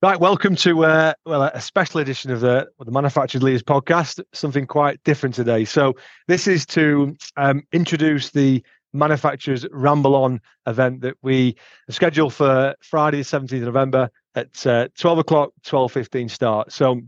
Right, 0.00 0.20
welcome 0.20 0.54
to 0.54 0.84
uh, 0.84 1.12
well 1.26 1.42
a 1.42 1.60
special 1.60 1.98
edition 1.98 2.30
of 2.30 2.40
the 2.40 2.68
the 2.78 2.92
Manufacturers 2.92 3.42
Leaders 3.42 3.64
podcast. 3.64 4.22
Something 4.32 4.64
quite 4.64 5.02
different 5.02 5.34
today. 5.34 5.64
So 5.64 5.94
this 6.28 6.46
is 6.46 6.64
to 6.66 7.16
um, 7.36 7.64
introduce 7.72 8.30
the 8.30 8.62
Manufacturers 8.92 9.66
Ramble 9.72 10.14
On 10.14 10.40
event 10.68 11.00
that 11.00 11.16
we 11.22 11.56
scheduled 11.90 12.32
for 12.32 12.76
Friday, 12.80 13.16
the 13.16 13.24
seventeenth 13.24 13.62
of 13.62 13.74
November 13.74 14.08
at 14.36 14.64
uh, 14.68 14.86
twelve 14.96 15.18
o'clock, 15.18 15.50
twelve 15.64 15.90
fifteen 15.90 16.28
start. 16.28 16.70
So 16.70 17.00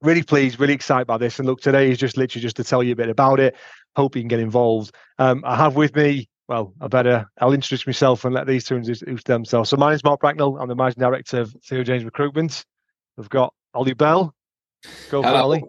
really 0.00 0.22
pleased, 0.22 0.58
really 0.58 0.72
excited 0.72 1.06
by 1.06 1.18
this. 1.18 1.38
And 1.38 1.46
look, 1.46 1.60
today 1.60 1.90
is 1.90 1.98
just 1.98 2.16
literally 2.16 2.40
just 2.40 2.56
to 2.56 2.64
tell 2.64 2.82
you 2.82 2.92
a 2.92 2.96
bit 2.96 3.10
about 3.10 3.40
it. 3.40 3.54
Hope 3.94 4.16
you 4.16 4.22
can 4.22 4.28
get 4.28 4.40
involved. 4.40 4.94
Um, 5.18 5.42
I 5.44 5.54
have 5.54 5.76
with 5.76 5.94
me 5.94 6.30
well, 6.48 6.74
I 6.80 6.88
better 6.88 7.30
I'll 7.40 7.52
introduce 7.52 7.86
myself 7.86 8.24
and 8.24 8.34
let 8.34 8.46
these 8.46 8.64
two 8.64 8.76
introduce 8.76 9.22
themselves. 9.24 9.70
So 9.70 9.76
my 9.76 9.90
name's 9.90 10.04
Mark 10.04 10.20
Bracknall. 10.20 10.60
I'm 10.60 10.68
the 10.68 10.76
managing 10.76 11.00
director 11.00 11.40
of 11.40 11.54
Theo 11.64 11.82
James 11.82 12.04
Recruitment. 12.04 12.64
We've 13.16 13.28
got 13.28 13.52
Ollie 13.74 13.94
Bell. 13.94 14.34
Go 15.10 15.22
for 15.22 15.28
Ollie. 15.28 15.64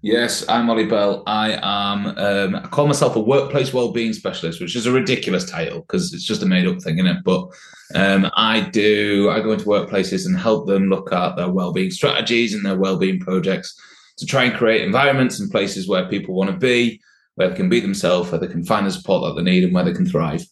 Yes, 0.00 0.48
I'm 0.48 0.68
Ollie 0.68 0.86
Bell. 0.86 1.22
I 1.26 1.58
am. 1.62 2.06
Um, 2.18 2.56
I 2.56 2.66
call 2.68 2.86
myself 2.86 3.14
a 3.14 3.20
workplace 3.20 3.72
wellbeing 3.72 4.14
specialist, 4.14 4.60
which 4.60 4.74
is 4.74 4.86
a 4.86 4.92
ridiculous 4.92 5.48
title 5.48 5.80
because 5.80 6.12
it's 6.12 6.24
just 6.24 6.42
a 6.42 6.46
made 6.46 6.66
up 6.66 6.80
thing, 6.82 6.98
isn't 6.98 7.18
it? 7.18 7.24
But 7.24 7.46
um, 7.94 8.30
I 8.34 8.68
do. 8.70 9.30
I 9.30 9.40
go 9.40 9.52
into 9.52 9.66
workplaces 9.66 10.26
and 10.26 10.36
help 10.36 10.66
them 10.66 10.88
look 10.88 11.12
at 11.12 11.36
their 11.36 11.50
wellbeing 11.50 11.90
strategies 11.90 12.54
and 12.54 12.64
their 12.64 12.78
wellbeing 12.78 13.20
projects 13.20 13.78
to 14.18 14.26
try 14.26 14.44
and 14.44 14.56
create 14.56 14.82
environments 14.82 15.38
and 15.40 15.50
places 15.50 15.88
where 15.88 16.08
people 16.08 16.34
want 16.34 16.50
to 16.50 16.56
be 16.56 17.00
where 17.34 17.48
they 17.48 17.56
can 17.56 17.68
be 17.68 17.80
themselves, 17.80 18.30
where 18.30 18.40
they 18.40 18.46
can 18.46 18.64
find 18.64 18.86
the 18.86 18.90
support 18.90 19.22
that 19.22 19.42
they 19.42 19.50
need, 19.50 19.64
and 19.64 19.74
where 19.74 19.84
they 19.84 19.92
can 19.92 20.06
thrive. 20.06 20.44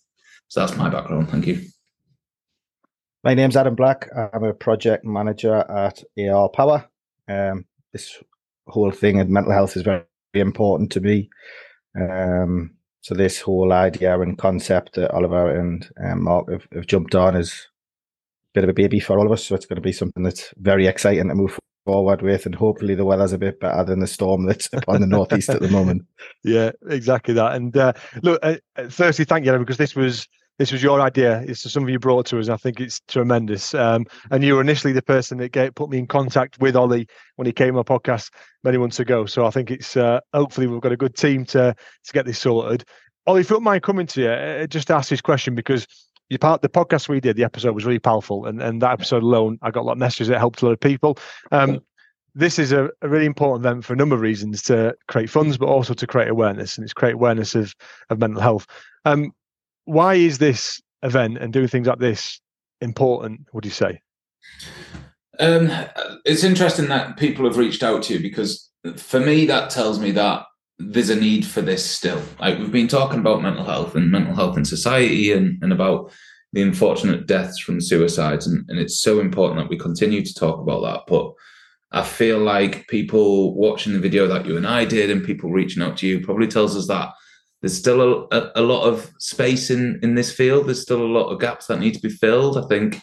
So 0.48 0.61
that's 0.61 0.77
my 0.77 0.88
background. 0.88 1.30
Thank 1.30 1.47
you. 1.47 1.61
My 3.23 3.34
name's 3.34 3.57
Adam 3.57 3.75
Black. 3.75 4.09
I'm 4.33 4.45
a 4.45 4.55
project 4.55 5.05
manager 5.05 5.55
at 5.55 6.02
AR 6.19 6.48
Power. 6.48 6.88
Um, 7.29 7.66
this 7.93 8.16
whole 8.66 8.90
thing 8.90 9.21
of 9.21 9.29
mental 9.29 9.52
health 9.52 9.77
is 9.77 9.82
very, 9.82 10.05
important 10.32 10.93
to 10.93 11.01
me. 11.01 11.29
Um, 12.01 12.77
so 13.01 13.16
this 13.16 13.40
whole 13.40 13.73
idea 13.73 14.21
and 14.21 14.38
concept 14.38 14.95
that 14.95 15.10
Oliver 15.10 15.59
and 15.59 15.88
um, 16.05 16.23
Mark 16.23 16.49
have, 16.49 16.68
have, 16.73 16.87
jumped 16.87 17.16
on 17.16 17.35
is 17.35 17.51
a 17.52 18.55
bit 18.55 18.62
of 18.62 18.71
a 18.71 18.74
baby 18.74 19.01
for 19.01 19.18
all 19.18 19.27
of 19.27 19.33
us. 19.33 19.45
So 19.45 19.57
it's 19.57 19.66
going 19.66 19.74
to 19.77 19.83
be 19.83 19.93
something 19.93 20.23
that's 20.23 20.55
very 20.57 20.87
exciting 20.87 21.29
to 21.29 21.35
move 21.35 21.59
forward 21.91 22.23
with, 22.23 22.46
and 22.46 22.55
hopefully 22.55 22.95
the 22.95 23.05
weather's 23.05 23.33
a 23.33 23.38
bit 23.38 23.59
better 23.59 23.83
than 23.83 23.99
the 23.99 24.07
storm 24.07 24.46
that's 24.46 24.73
upon 24.73 25.01
the 25.01 25.09
northeast 25.09 25.49
at 25.49 25.60
the 25.60 25.69
moment. 25.69 26.05
Yeah, 26.45 26.71
exactly 26.88 27.35
that. 27.35 27.55
And 27.55 27.77
uh, 27.77 27.93
look, 28.23 28.38
uh, 28.43 28.57
uh 28.77 28.88
firstly, 28.88 29.24
thank 29.24 29.45
you, 29.45 29.59
because 29.59 29.77
this 29.77 29.96
was 29.96 30.29
this 30.59 30.71
was 30.71 30.83
your 30.83 31.01
idea. 31.01 31.43
It's 31.46 31.61
something 31.71 31.93
you 31.93 31.99
brought 31.99 32.27
to 32.27 32.38
us. 32.38 32.49
I 32.49 32.57
think 32.57 32.80
it's 32.80 33.01
tremendous. 33.09 33.74
Um, 33.74 34.07
and 34.30 34.45
you 34.45 34.55
were 34.55 34.61
initially 34.61 34.93
the 34.93 35.02
person 35.02 35.38
that 35.38 35.51
get, 35.51 35.74
put 35.74 35.91
me 35.91 35.99
in 35.99 36.07
contact 36.07 36.61
with 36.61 36.77
Ollie 36.77 37.09
when 37.37 37.46
he 37.46 37.52
came 37.52 37.77
on 37.77 37.85
podcast 37.85 38.30
many 38.63 38.79
months 38.79 39.01
ago. 39.01 39.27
So 39.27 39.45
I 39.45 39.51
think 39.51 39.71
it's 39.71 39.96
uh, 39.96 40.21
hopefully 40.33 40.66
we've 40.66 40.80
got 40.80 40.93
a 40.93 40.96
good 40.96 41.16
team 41.16 41.45
to 41.46 41.74
to 42.05 42.13
get 42.13 42.27
this 42.27 42.38
sorted. 42.38 42.85
Ollie, 43.27 43.41
if 43.41 43.51
you 43.51 43.57
don't 43.57 43.65
mind 43.65 43.83
coming 43.83 44.07
to 44.07 44.21
you, 44.21 44.29
uh, 44.29 44.66
just 44.66 44.91
ask 44.91 45.11
this 45.11 45.21
question 45.21 45.55
because 45.55 45.87
the 46.31 46.69
podcast 46.69 47.09
we 47.09 47.21
did, 47.21 47.37
the 47.37 47.45
episode 47.45 47.75
was 47.75 47.85
really 47.85 47.99
powerful, 47.99 48.47
and 48.47 48.63
and 48.63 48.81
that 48.83 48.93
episode 48.93 49.23
alone, 49.23 49.59
I 49.63 49.71
got 49.71 49.81
a 49.81 49.87
lot 49.87 49.93
of 49.93 49.99
messages 49.99 50.29
that 50.29 50.39
helped 50.39 50.63
a 50.63 50.67
lot 50.67 50.73
of 50.73 50.81
people. 50.81 51.19
Um, 51.51 51.81
this 52.35 52.59
is 52.59 52.71
a, 52.71 52.89
a, 53.03 53.09
really 53.09 53.27
important 53.27 53.67
event 53.67 53.85
for 53.85 53.93
a 53.93 53.97
number 53.97 54.15
of 54.15 54.21
reasons 54.21 54.63
to 54.63 54.95
create 55.09 55.29
funds, 55.29 55.59
but 55.59 55.67
also 55.67 55.95
to 55.95 56.07
create 56.07 56.29
awareness, 56.29 56.77
and 56.77 56.85
it's 56.85 56.93
create 56.93 57.15
awareness 57.15 57.55
of 57.55 57.75
of 58.09 58.19
mental 58.19 58.41
health. 58.41 58.67
Um, 59.05 59.33
why 59.85 60.15
is 60.15 60.39
this 60.39 60.81
event 61.03 61.39
and 61.39 61.53
doing 61.53 61.69
things 61.69 61.87
like 61.87 61.99
this 61.99 62.41
important? 62.81 63.49
Would 63.53 63.65
you 63.65 63.73
say? 63.73 64.01
Um, 65.41 65.71
it's 66.25 66.45
interesting 66.45 66.89
that 66.89 67.17
people 67.17 67.47
have 67.47 67.56
reached 67.56 67.83
out 67.83 68.03
to 68.05 68.15
you 68.15 68.21
because 68.21 68.71
for 68.97 69.21
me 69.21 69.47
that 69.47 69.71
tells 69.71 69.99
me 69.99 70.11
that 70.12 70.45
there's 70.81 71.11
a 71.11 71.17
need 71.17 71.47
for 71.47 71.61
this 71.61 71.89
still. 71.89 72.23
Like 72.41 72.59
we've 72.59 72.73
been 72.73 72.89
talking 72.89 73.21
about 73.21 73.43
mental 73.43 73.65
health 73.65 73.95
and 73.95 74.11
mental 74.11 74.35
health 74.35 74.57
in 74.57 74.65
society 74.65 75.33
and, 75.33 75.63
and 75.63 75.73
about 75.73 76.11
the 76.53 76.63
unfortunate 76.63 77.27
deaths 77.27 77.59
from 77.59 77.81
suicides. 77.81 78.47
And, 78.47 78.69
and 78.69 78.79
it's 78.79 79.01
so 79.01 79.21
important 79.21 79.61
that 79.61 79.69
we 79.69 79.79
continue 79.79 80.25
to 80.25 80.35
talk 80.35 80.59
about 80.59 80.83
that. 80.83 81.03
But 81.07 81.33
I 81.93 82.03
feel 82.03 82.39
like 82.39 82.89
people 82.89 83.55
watching 83.55 83.93
the 83.93 83.99
video 83.99 84.27
that 84.29 84.47
you 84.47 84.57
and 84.57 84.67
I 84.67 84.85
did 84.85 85.11
and 85.11 85.25
people 85.25 85.51
reaching 85.51 85.83
out 85.83 85.99
to 85.99 86.07
you 86.07 86.25
probably 86.25 86.47
tells 86.47 86.77
us 86.77 86.89
that 86.89 87.13
there's 87.61 87.77
still 87.77 88.27
a, 88.33 88.51
a, 88.57 88.63
lot 88.63 88.85
of 88.85 89.11
space 89.19 89.71
in, 89.71 90.01
in 90.03 90.15
this 90.15 90.33
field. 90.33 90.67
There's 90.67 90.81
still 90.81 91.03
a 91.03 91.05
lot 91.05 91.29
of 91.29 91.41
gaps 91.41 91.67
that 91.67 91.79
need 91.79 91.93
to 91.95 92.01
be 92.01 92.09
filled. 92.09 92.57
I 92.57 92.67
think 92.69 93.01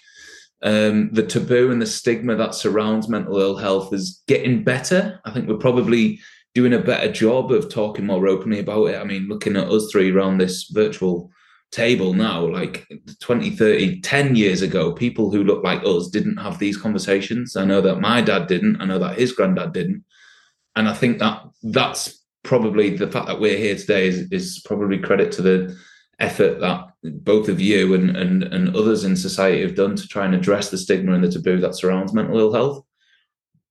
um, 0.63 1.11
the 1.13 1.21
taboo 1.21 1.69
and 1.71 1.79
the 1.79 1.85
stigma 1.85 2.35
that 2.35 2.55
surrounds 2.55 3.07
mental 3.07 3.37
ill 3.39 3.57
health 3.57 3.93
is 3.93 4.23
getting 4.27 4.63
better. 4.63 5.21
I 5.25 5.31
think 5.31 5.47
we're 5.47 5.57
probably 5.57 6.19
doing 6.57 6.73
a 6.73 6.79
better 6.79 7.11
job 7.11 7.51
of 7.51 7.69
talking 7.69 8.03
more 8.03 8.27
openly 8.27 8.57
about 8.57 8.85
it. 8.85 8.99
I 8.99 9.03
mean, 9.03 9.27
looking 9.27 9.55
at 9.55 9.69
us 9.69 9.91
three 9.91 10.11
around 10.11 10.39
this 10.39 10.63
virtual 10.71 11.29
table 11.71 12.15
now, 12.15 12.47
like 12.47 12.87
20, 13.21 13.51
30, 13.51 14.01
10 14.01 14.35
years 14.35 14.63
ago, 14.63 14.91
people 14.91 15.29
who 15.29 15.43
look 15.43 15.63
like 15.63 15.83
us 15.83 16.07
didn't 16.07 16.37
have 16.37 16.57
these 16.57 16.75
conversations. 16.75 17.55
I 17.55 17.63
know 17.63 17.79
that 17.81 18.01
my 18.01 18.21
dad 18.21 18.47
didn't. 18.47 18.81
I 18.81 18.85
know 18.85 18.97
that 18.97 19.19
his 19.19 19.33
granddad 19.33 19.71
didn't. 19.71 20.03
And 20.75 20.89
I 20.89 20.95
think 20.95 21.19
that 21.19 21.43
that's 21.61 22.25
probably 22.43 22.97
the 22.97 23.11
fact 23.11 23.27
that 23.27 23.39
we're 23.39 23.59
here 23.59 23.75
today 23.75 24.07
is, 24.07 24.27
is 24.31 24.59
probably 24.65 24.97
credit 24.97 25.31
to 25.33 25.43
the 25.43 25.77
effort 26.17 26.59
that 26.61 26.87
both 27.03 27.49
of 27.49 27.61
you 27.61 27.93
and, 27.93 28.17
and, 28.17 28.41
and 28.45 28.75
others 28.75 29.03
in 29.03 29.15
society 29.15 29.61
have 29.61 29.75
done 29.75 29.95
to 29.95 30.07
try 30.07 30.25
and 30.25 30.33
address 30.33 30.71
the 30.71 30.77
stigma 30.79 31.13
and 31.13 31.23
the 31.23 31.31
taboo 31.31 31.59
that 31.59 31.75
surrounds 31.75 32.15
mental 32.15 32.39
ill 32.39 32.51
health. 32.51 32.83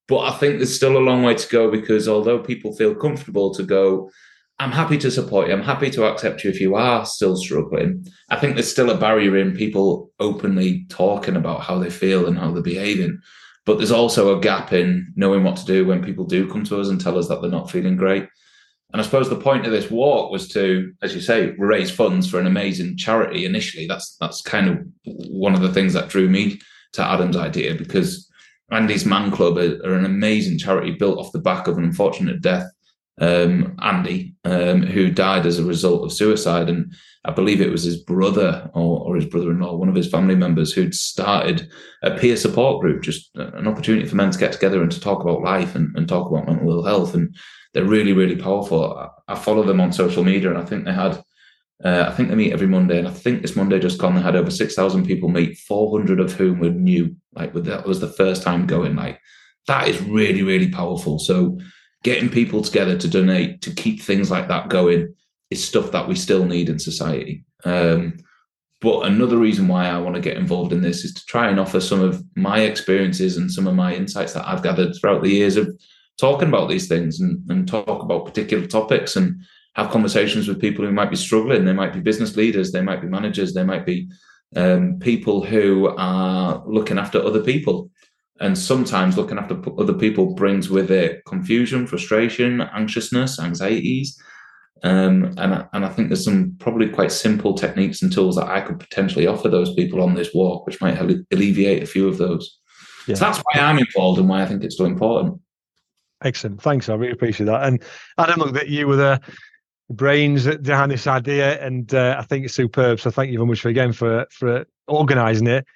But 0.08 0.18
I 0.20 0.32
think 0.32 0.56
there's 0.56 0.74
still 0.74 0.96
a 0.96 0.98
long 0.98 1.22
way 1.22 1.34
to 1.34 1.48
go 1.48 1.70
because 1.70 2.08
although 2.08 2.38
people 2.38 2.76
feel 2.76 2.94
comfortable 2.94 3.52
to 3.54 3.62
go, 3.64 4.10
I'm 4.58 4.72
happy 4.72 4.96
to 4.98 5.10
support 5.10 5.48
you. 5.48 5.52
I'm 5.52 5.62
happy 5.62 5.90
to 5.90 6.06
accept 6.06 6.42
you 6.42 6.50
if 6.50 6.60
you 6.60 6.76
are 6.76 7.04
still 7.04 7.36
struggling. 7.36 8.06
I 8.30 8.36
think 8.36 8.54
there's 8.54 8.70
still 8.70 8.90
a 8.90 8.96
barrier 8.96 9.36
in 9.36 9.54
people 9.54 10.10
openly 10.18 10.86
talking 10.88 11.36
about 11.36 11.60
how 11.60 11.78
they 11.78 11.90
feel 11.90 12.26
and 12.26 12.38
how 12.38 12.52
they're 12.52 12.62
behaving. 12.62 13.20
But 13.66 13.78
there's 13.78 13.90
also 13.90 14.36
a 14.36 14.40
gap 14.40 14.72
in 14.72 15.12
knowing 15.16 15.42
what 15.42 15.56
to 15.56 15.66
do 15.66 15.84
when 15.84 16.04
people 16.04 16.24
do 16.24 16.50
come 16.50 16.64
to 16.64 16.80
us 16.80 16.88
and 16.88 17.00
tell 17.00 17.18
us 17.18 17.28
that 17.28 17.42
they're 17.42 17.50
not 17.50 17.70
feeling 17.70 17.96
great. 17.96 18.28
And 18.92 19.02
I 19.02 19.04
suppose 19.04 19.28
the 19.28 19.36
point 19.36 19.66
of 19.66 19.72
this 19.72 19.90
walk 19.90 20.30
was 20.30 20.48
to, 20.50 20.92
as 21.02 21.14
you 21.14 21.20
say, 21.20 21.52
raise 21.58 21.90
funds 21.90 22.30
for 22.30 22.38
an 22.38 22.46
amazing 22.46 22.96
charity. 22.96 23.44
Initially, 23.44 23.86
that's 23.86 24.16
that's 24.20 24.40
kind 24.40 24.68
of 24.68 24.78
one 25.04 25.54
of 25.54 25.60
the 25.60 25.72
things 25.72 25.92
that 25.92 26.08
drew 26.08 26.28
me 26.28 26.60
to 26.92 27.04
Adam's 27.04 27.36
idea 27.36 27.74
because 27.74 28.30
Andy's 28.70 29.06
Man 29.06 29.30
Club 29.30 29.58
are, 29.58 29.80
are, 29.84 29.94
an 29.94 30.04
amazing 30.04 30.58
charity 30.58 30.92
built 30.92 31.18
off 31.18 31.32
the 31.32 31.38
back 31.38 31.68
of 31.68 31.78
an 31.78 31.84
unfortunate 31.84 32.40
death. 32.40 32.66
Um, 33.18 33.76
Andy, 33.80 34.34
um, 34.44 34.82
who 34.82 35.10
died 35.10 35.46
as 35.46 35.58
a 35.58 35.64
result 35.64 36.04
of 36.04 36.12
suicide, 36.12 36.68
and 36.68 36.92
I 37.24 37.30
believe 37.30 37.60
it 37.60 37.70
was 37.70 37.84
his 37.84 37.96
brother 37.96 38.70
or, 38.74 39.00
or 39.00 39.16
his 39.16 39.24
brother-in-law, 39.24 39.76
one 39.76 39.88
of 39.88 39.94
his 39.94 40.10
family 40.10 40.34
members, 40.34 40.72
who'd 40.72 40.94
started 40.94 41.70
a 42.02 42.10
peer 42.10 42.36
support 42.36 42.82
group, 42.82 43.02
just 43.02 43.30
an 43.36 43.66
opportunity 43.66 44.06
for 44.06 44.16
men 44.16 44.32
to 44.32 44.38
get 44.38 44.52
together 44.52 44.82
and 44.82 44.92
to 44.92 45.00
talk 45.00 45.22
about 45.22 45.42
life 45.42 45.74
and, 45.74 45.96
and 45.96 46.08
talk 46.08 46.30
about 46.30 46.46
mental 46.46 46.84
health. 46.84 47.14
And 47.14 47.34
they're 47.72 47.84
really, 47.84 48.12
really 48.12 48.36
powerful. 48.36 48.92
I, 48.92 49.32
I 49.32 49.34
follow 49.34 49.62
them 49.62 49.80
on 49.80 49.92
social 49.92 50.22
media, 50.22 50.50
and 50.50 50.58
I 50.58 50.64
think 50.64 50.84
they 50.84 50.92
had 50.92 51.22
uh, 51.84 52.06
I 52.08 52.12
think 52.12 52.28
they 52.28 52.34
meet 52.34 52.52
every 52.52 52.66
Monday, 52.66 52.98
and 52.98 53.08
I 53.08 53.12
think 53.12 53.42
this 53.42 53.56
Monday 53.56 53.78
just 53.78 53.98
gone, 53.98 54.14
they 54.14 54.22
had 54.22 54.36
over 54.36 54.50
six 54.50 54.74
thousand 54.74 55.06
people 55.06 55.28
meet, 55.28 55.58
four 55.58 55.98
hundred 55.98 56.20
of 56.20 56.32
whom 56.32 56.58
were 56.58 56.70
new. 56.70 57.14
Like 57.34 57.52
that 57.52 57.86
was 57.86 58.00
the 58.00 58.12
first 58.12 58.42
time 58.42 58.66
going. 58.66 58.96
Like 58.96 59.20
that 59.66 59.88
is 59.88 60.00
really, 60.02 60.42
really 60.42 60.70
powerful. 60.70 61.18
So 61.18 61.58
getting 62.02 62.28
people 62.28 62.62
together 62.62 62.96
to 62.96 63.08
donate 63.08 63.60
to 63.62 63.70
keep 63.70 64.00
things 64.00 64.30
like 64.30 64.48
that 64.48 64.68
going 64.68 65.14
is 65.50 65.66
stuff 65.66 65.92
that 65.92 66.08
we 66.08 66.14
still 66.14 66.44
need 66.44 66.68
in 66.68 66.78
society. 66.78 67.44
Um, 67.64 68.18
but 68.80 69.06
another 69.06 69.38
reason 69.38 69.68
why 69.68 69.86
I 69.86 69.98
want 69.98 70.14
to 70.14 70.20
get 70.20 70.36
involved 70.36 70.72
in 70.72 70.82
this 70.82 71.04
is 71.04 71.14
to 71.14 71.24
try 71.26 71.48
and 71.48 71.58
offer 71.58 71.80
some 71.80 72.00
of 72.00 72.22
my 72.36 72.60
experiences 72.60 73.36
and 73.36 73.50
some 73.50 73.66
of 73.66 73.74
my 73.74 73.94
insights 73.94 74.34
that 74.34 74.46
I've 74.46 74.62
gathered 74.62 74.94
throughout 74.94 75.22
the 75.22 75.30
years 75.30 75.56
of 75.56 75.68
talking 76.18 76.48
about 76.48 76.68
these 76.68 76.88
things 76.88 77.20
and, 77.20 77.42
and 77.50 77.66
talk 77.66 78.02
about 78.02 78.26
particular 78.26 78.66
topics 78.66 79.16
and 79.16 79.42
have 79.76 79.90
conversations 79.90 80.48
with 80.48 80.60
people 80.60 80.84
who 80.84 80.90
might 80.90 81.10
be 81.10 81.16
struggling. 81.16 81.66
They 81.66 81.74
might 81.74 81.92
be 81.92 82.00
business 82.00 82.34
leaders, 82.34 82.72
they 82.72 82.80
might 82.80 83.02
be 83.02 83.08
managers, 83.08 83.52
they 83.52 83.62
might 83.62 83.84
be 83.84 84.08
um, 84.56 84.98
people 85.00 85.44
who 85.44 85.94
are 85.98 86.62
looking 86.66 86.98
after 86.98 87.22
other 87.22 87.42
people. 87.42 87.90
And 88.40 88.56
sometimes 88.56 89.16
looking 89.16 89.38
after 89.38 89.58
other 89.78 89.92
people 89.92 90.34
brings 90.34 90.70
with 90.70 90.90
it 90.90 91.22
confusion, 91.26 91.86
frustration, 91.86 92.62
anxiousness, 92.62 93.38
anxieties. 93.38 94.18
Um, 94.82 95.34
and, 95.36 95.66
and 95.72 95.84
I 95.84 95.88
think 95.90 96.08
there's 96.08 96.24
some 96.24 96.56
probably 96.58 96.88
quite 96.88 97.12
simple 97.12 97.54
techniques 97.54 98.00
and 98.00 98.10
tools 98.10 98.36
that 98.36 98.48
I 98.48 98.62
could 98.62 98.80
potentially 98.80 99.26
offer 99.26 99.48
those 99.50 99.74
people 99.74 100.02
on 100.02 100.14
this 100.14 100.32
walk, 100.34 100.66
which 100.66 100.80
might 100.80 100.98
alleviate 101.32 101.82
a 101.82 101.86
few 101.86 102.08
of 102.08 102.16
those. 102.16 102.60
Yeah. 103.06 103.14
So 103.14 103.26
that's 103.26 103.38
why 103.38 103.60
I'm 103.60 103.78
involved 103.78 104.18
and 104.18 104.28
why 104.28 104.42
I 104.42 104.46
think 104.46 104.64
it's 104.64 104.78
so 104.78 104.86
important. 104.86 105.40
Excellent. 106.24 106.62
Thanks. 106.62 106.88
I 106.88 106.94
really 106.94 107.12
appreciate 107.12 107.46
that. 107.46 107.64
And 107.64 107.82
Adam, 108.18 108.40
look, 108.40 108.54
that 108.54 108.68
you 108.68 108.86
were 108.86 108.96
the 108.96 109.20
brains 109.90 110.46
behind 110.58 110.92
this 110.92 111.06
idea, 111.06 111.64
and 111.64 111.92
uh, 111.94 112.16
I 112.18 112.22
think 112.24 112.46
it's 112.46 112.54
superb. 112.54 113.00
So 113.00 113.10
thank 113.10 113.32
you 113.32 113.38
very 113.38 113.48
much 113.48 113.60
for 113.60 113.68
again 113.68 113.92
for 113.92 114.26
for 114.30 114.66
organising 114.88 115.48
it. 115.48 115.66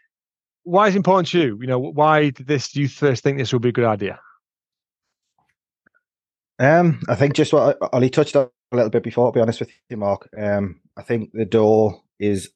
why 0.64 0.88
is 0.88 0.94
it 0.94 0.98
important 0.98 1.28
to 1.30 1.38
you? 1.40 1.58
You 1.60 1.66
know, 1.66 1.78
why 1.78 2.30
did 2.30 2.46
this? 2.46 2.72
Do 2.72 2.80
you 2.80 2.88
first 2.88 3.22
think 3.24 3.38
this 3.38 3.52
would 3.52 3.62
be 3.62 3.70
a 3.70 3.72
good 3.72 3.84
idea? 3.84 4.20
Um, 6.58 7.00
I 7.08 7.14
think 7.14 7.34
just 7.34 7.52
what 7.52 7.78
Ollie 7.92 8.10
touched 8.10 8.36
on 8.36 8.48
a 8.72 8.76
little 8.76 8.90
bit 8.90 9.02
before. 9.02 9.32
To 9.32 9.36
be 9.36 9.40
honest 9.42 9.60
with 9.60 9.70
you, 9.88 9.96
Mark, 9.96 10.28
um, 10.38 10.80
I 10.96 11.02
think 11.02 11.30
the 11.32 11.46
door 11.46 12.02
is 12.18 12.50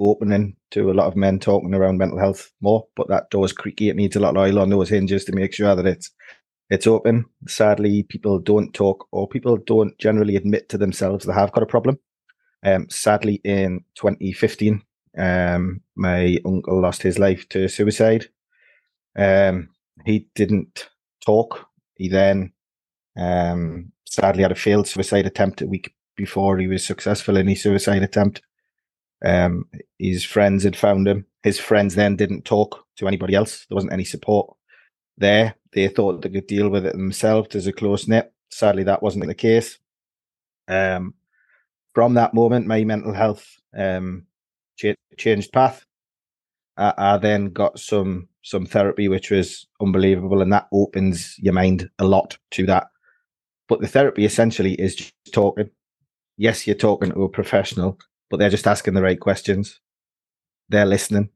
opening 0.00 0.56
to 0.72 0.90
a 0.90 0.94
lot 0.94 1.06
of 1.06 1.16
men 1.16 1.38
talking 1.38 1.74
around 1.74 1.98
mental 1.98 2.18
health 2.18 2.52
more, 2.60 2.86
but 2.96 3.08
that 3.08 3.30
door's 3.30 3.52
creaky. 3.52 3.88
It 3.88 3.96
needs 3.96 4.16
a 4.16 4.20
lot 4.20 4.36
of 4.36 4.42
oil 4.42 4.58
on 4.58 4.70
those 4.70 4.90
hinges 4.90 5.24
to 5.26 5.32
make 5.32 5.54
sure 5.54 5.74
that 5.74 5.86
it's 5.86 6.10
it's 6.74 6.86
open. 6.86 7.26
Sadly, 7.46 8.02
people 8.02 8.38
don't 8.40 8.74
talk 8.74 9.06
or 9.12 9.28
people 9.28 9.56
don't 9.56 9.96
generally 9.98 10.36
admit 10.36 10.68
to 10.70 10.78
themselves 10.78 11.24
they 11.24 11.32
have 11.32 11.52
got 11.52 11.62
a 11.62 11.66
problem. 11.66 11.98
Um, 12.64 12.88
sadly, 12.90 13.40
in 13.44 13.84
2015, 13.94 14.82
um, 15.16 15.80
my 15.94 16.38
uncle 16.44 16.80
lost 16.80 17.02
his 17.02 17.18
life 17.18 17.48
to 17.50 17.68
suicide. 17.68 18.26
Um, 19.16 19.68
he 20.04 20.28
didn't 20.34 20.88
talk. 21.24 21.66
He 21.96 22.08
then 22.08 22.52
um, 23.16 23.92
sadly 24.06 24.42
had 24.42 24.52
a 24.52 24.56
failed 24.56 24.88
suicide 24.88 25.26
attempt 25.26 25.62
a 25.62 25.66
week 25.66 25.94
before 26.16 26.58
he 26.58 26.66
was 26.66 26.84
successful 26.84 27.36
in 27.36 27.46
his 27.46 27.62
suicide 27.62 28.02
attempt. 28.02 28.42
Um, 29.24 29.66
his 29.98 30.24
friends 30.24 30.64
had 30.64 30.76
found 30.76 31.06
him. 31.06 31.26
His 31.44 31.60
friends 31.60 31.94
then 31.94 32.16
didn't 32.16 32.44
talk 32.44 32.84
to 32.96 33.06
anybody 33.06 33.34
else. 33.34 33.66
There 33.68 33.76
wasn't 33.76 33.92
any 33.92 34.04
support 34.04 34.56
there. 35.18 35.54
They 35.72 35.88
thought 35.88 36.22
they 36.22 36.28
could 36.28 36.46
deal 36.46 36.68
with 36.68 36.86
it 36.86 36.92
themselves 36.92 37.54
as 37.56 37.66
a 37.66 37.72
close 37.72 38.06
knit. 38.08 38.32
Sadly, 38.50 38.84
that 38.84 39.02
wasn't 39.02 39.26
the 39.26 39.34
case. 39.34 39.78
Um, 40.68 41.14
from 41.94 42.14
that 42.14 42.34
moment, 42.34 42.66
my 42.66 42.84
mental 42.84 43.12
health 43.12 43.46
um, 43.76 44.26
ch- 44.78 44.96
changed 45.16 45.52
path. 45.52 45.84
I, 46.76 46.94
I, 46.96 47.16
then 47.18 47.50
got 47.50 47.78
some 47.78 48.28
some 48.42 48.66
therapy, 48.66 49.08
which 49.08 49.30
was 49.30 49.66
unbelievable, 49.80 50.42
and 50.42 50.52
that 50.52 50.68
opens 50.72 51.36
your 51.38 51.54
mind 51.54 51.88
a 51.98 52.04
lot 52.04 52.36
to 52.52 52.66
that. 52.66 52.88
But 53.68 53.80
the 53.80 53.88
therapy 53.88 54.24
essentially 54.24 54.74
is 54.74 54.96
just 54.96 55.14
talking. 55.32 55.70
Yes, 56.36 56.66
you're 56.66 56.76
talking 56.76 57.12
to 57.12 57.22
a 57.22 57.28
professional, 57.28 57.98
but 58.30 58.38
they're 58.38 58.50
just 58.50 58.66
asking 58.66 58.94
the 58.94 59.02
right 59.02 59.20
questions. 59.20 59.80
They're 60.68 60.86
listening. 60.86 61.30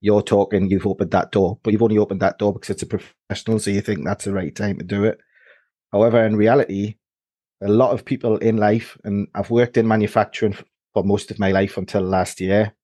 You're 0.00 0.22
talking, 0.22 0.70
you've 0.70 0.86
opened 0.86 1.10
that 1.12 1.32
door, 1.32 1.58
but 1.62 1.72
you've 1.72 1.82
only 1.82 1.98
opened 1.98 2.20
that 2.20 2.38
door 2.38 2.52
because 2.52 2.70
it's 2.70 2.82
a 2.82 2.86
professional, 2.86 3.58
so 3.58 3.70
you 3.70 3.80
think 3.80 4.04
that's 4.04 4.24
the 4.24 4.32
right 4.32 4.54
time 4.54 4.78
to 4.78 4.84
do 4.84 5.04
it. 5.04 5.18
However, 5.92 6.24
in 6.24 6.36
reality, 6.36 6.96
a 7.62 7.68
lot 7.68 7.92
of 7.92 8.04
people 8.04 8.36
in 8.38 8.56
life, 8.56 8.98
and 9.04 9.28
I've 9.34 9.50
worked 9.50 9.76
in 9.76 9.88
manufacturing 9.88 10.56
for 10.92 11.02
most 11.02 11.30
of 11.30 11.38
my 11.38 11.52
life 11.52 11.76
until 11.76 12.02
last 12.02 12.40
year. 12.40 12.74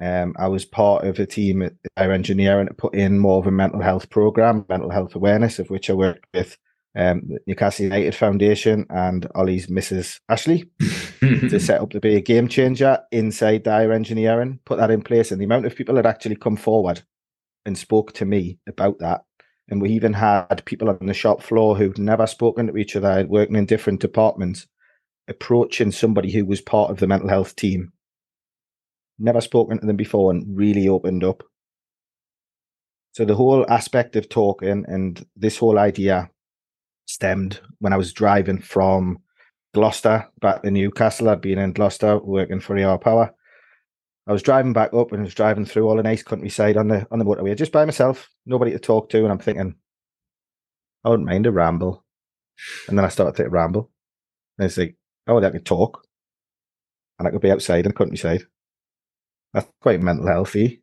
Um, 0.00 0.34
I 0.38 0.48
was 0.48 0.64
part 0.64 1.06
of 1.06 1.18
a 1.18 1.26
team 1.26 1.62
at 1.62 1.74
Dyer 1.96 2.12
Engineering 2.12 2.68
to 2.68 2.74
put 2.74 2.94
in 2.94 3.18
more 3.18 3.38
of 3.38 3.46
a 3.46 3.50
mental 3.50 3.80
health 3.80 4.10
program, 4.10 4.64
mental 4.68 4.90
health 4.90 5.14
awareness, 5.14 5.58
of 5.58 5.70
which 5.70 5.88
I 5.88 5.94
worked 5.94 6.26
with 6.34 6.58
um, 6.96 7.22
the 7.28 7.38
Newcastle 7.46 7.84
United 7.84 8.14
Foundation 8.14 8.86
and 8.88 9.26
Ollie's 9.34 9.66
Mrs. 9.66 10.20
Ashley 10.30 10.70
to 11.20 11.60
set 11.60 11.80
up 11.80 11.90
to 11.90 12.00
be 12.00 12.16
a 12.16 12.22
game 12.22 12.48
changer 12.48 12.98
inside 13.12 13.64
Dyer 13.64 13.92
Engineering, 13.92 14.60
put 14.64 14.78
that 14.78 14.90
in 14.90 15.02
place. 15.02 15.30
And 15.30 15.40
the 15.40 15.44
amount 15.44 15.66
of 15.66 15.76
people 15.76 15.96
that 15.96 16.06
actually 16.06 16.36
come 16.36 16.56
forward 16.56 17.02
and 17.66 17.76
spoke 17.76 18.12
to 18.14 18.24
me 18.24 18.58
about 18.66 18.98
that. 19.00 19.24
And 19.68 19.82
we 19.82 19.90
even 19.90 20.14
had 20.14 20.64
people 20.64 20.88
on 20.88 21.04
the 21.04 21.12
shop 21.12 21.42
floor 21.42 21.76
who'd 21.76 21.98
never 21.98 22.26
spoken 22.26 22.68
to 22.68 22.76
each 22.78 22.96
other, 22.96 23.26
working 23.28 23.56
in 23.56 23.66
different 23.66 24.00
departments, 24.00 24.66
approaching 25.28 25.92
somebody 25.92 26.32
who 26.32 26.46
was 26.46 26.60
part 26.60 26.90
of 26.90 26.98
the 26.98 27.06
mental 27.06 27.28
health 27.28 27.56
team, 27.56 27.92
never 29.18 29.40
spoken 29.40 29.80
to 29.80 29.86
them 29.86 29.96
before, 29.96 30.30
and 30.30 30.56
really 30.56 30.88
opened 30.88 31.24
up. 31.24 31.42
So 33.12 33.24
the 33.24 33.34
whole 33.34 33.68
aspect 33.68 34.14
of 34.14 34.28
talking 34.28 34.84
and 34.88 35.26
this 35.34 35.58
whole 35.58 35.78
idea 35.78 36.30
stemmed 37.06 37.60
when 37.78 37.92
I 37.92 37.96
was 37.96 38.12
driving 38.12 38.60
from 38.60 39.18
Gloucester 39.74 40.28
back 40.40 40.62
to 40.62 40.70
Newcastle. 40.70 41.28
I'd 41.28 41.40
been 41.40 41.58
in 41.58 41.72
Gloucester 41.72 42.18
working 42.18 42.60
for 42.60 42.78
AR 42.78 42.98
Power. 42.98 43.32
I 44.26 44.32
was 44.32 44.42
driving 44.42 44.72
back 44.72 44.92
up 44.92 45.12
and 45.12 45.20
I 45.20 45.24
was 45.24 45.34
driving 45.34 45.64
through 45.64 45.88
all 45.88 45.96
the 45.96 46.02
nice 46.02 46.22
countryside 46.22 46.76
on 46.76 46.88
the 46.88 47.06
on 47.10 47.18
the 47.18 47.24
motorway 47.24 47.56
just 47.56 47.72
by 47.72 47.84
myself, 47.84 48.28
nobody 48.44 48.72
to 48.72 48.78
talk 48.78 49.08
to, 49.10 49.22
and 49.22 49.30
I'm 49.30 49.38
thinking, 49.38 49.76
I 51.04 51.08
wouldn't 51.08 51.28
mind 51.28 51.46
a 51.46 51.52
ramble. 51.52 52.04
And 52.88 52.98
then 52.98 53.04
I 53.04 53.08
started 53.08 53.40
to 53.42 53.48
ramble. 53.48 53.90
And 54.58 54.66
it's 54.66 54.76
like, 54.76 54.96
oh, 55.28 55.42
I 55.42 55.50
could 55.50 55.64
talk. 55.64 56.02
And 57.18 57.28
I 57.28 57.30
could 57.30 57.40
be 57.40 57.50
outside 57.50 57.84
in 57.84 57.90
the 57.90 57.92
countryside. 57.92 58.42
That's 59.52 59.68
quite 59.80 60.00
mental 60.00 60.26
healthy. 60.26 60.82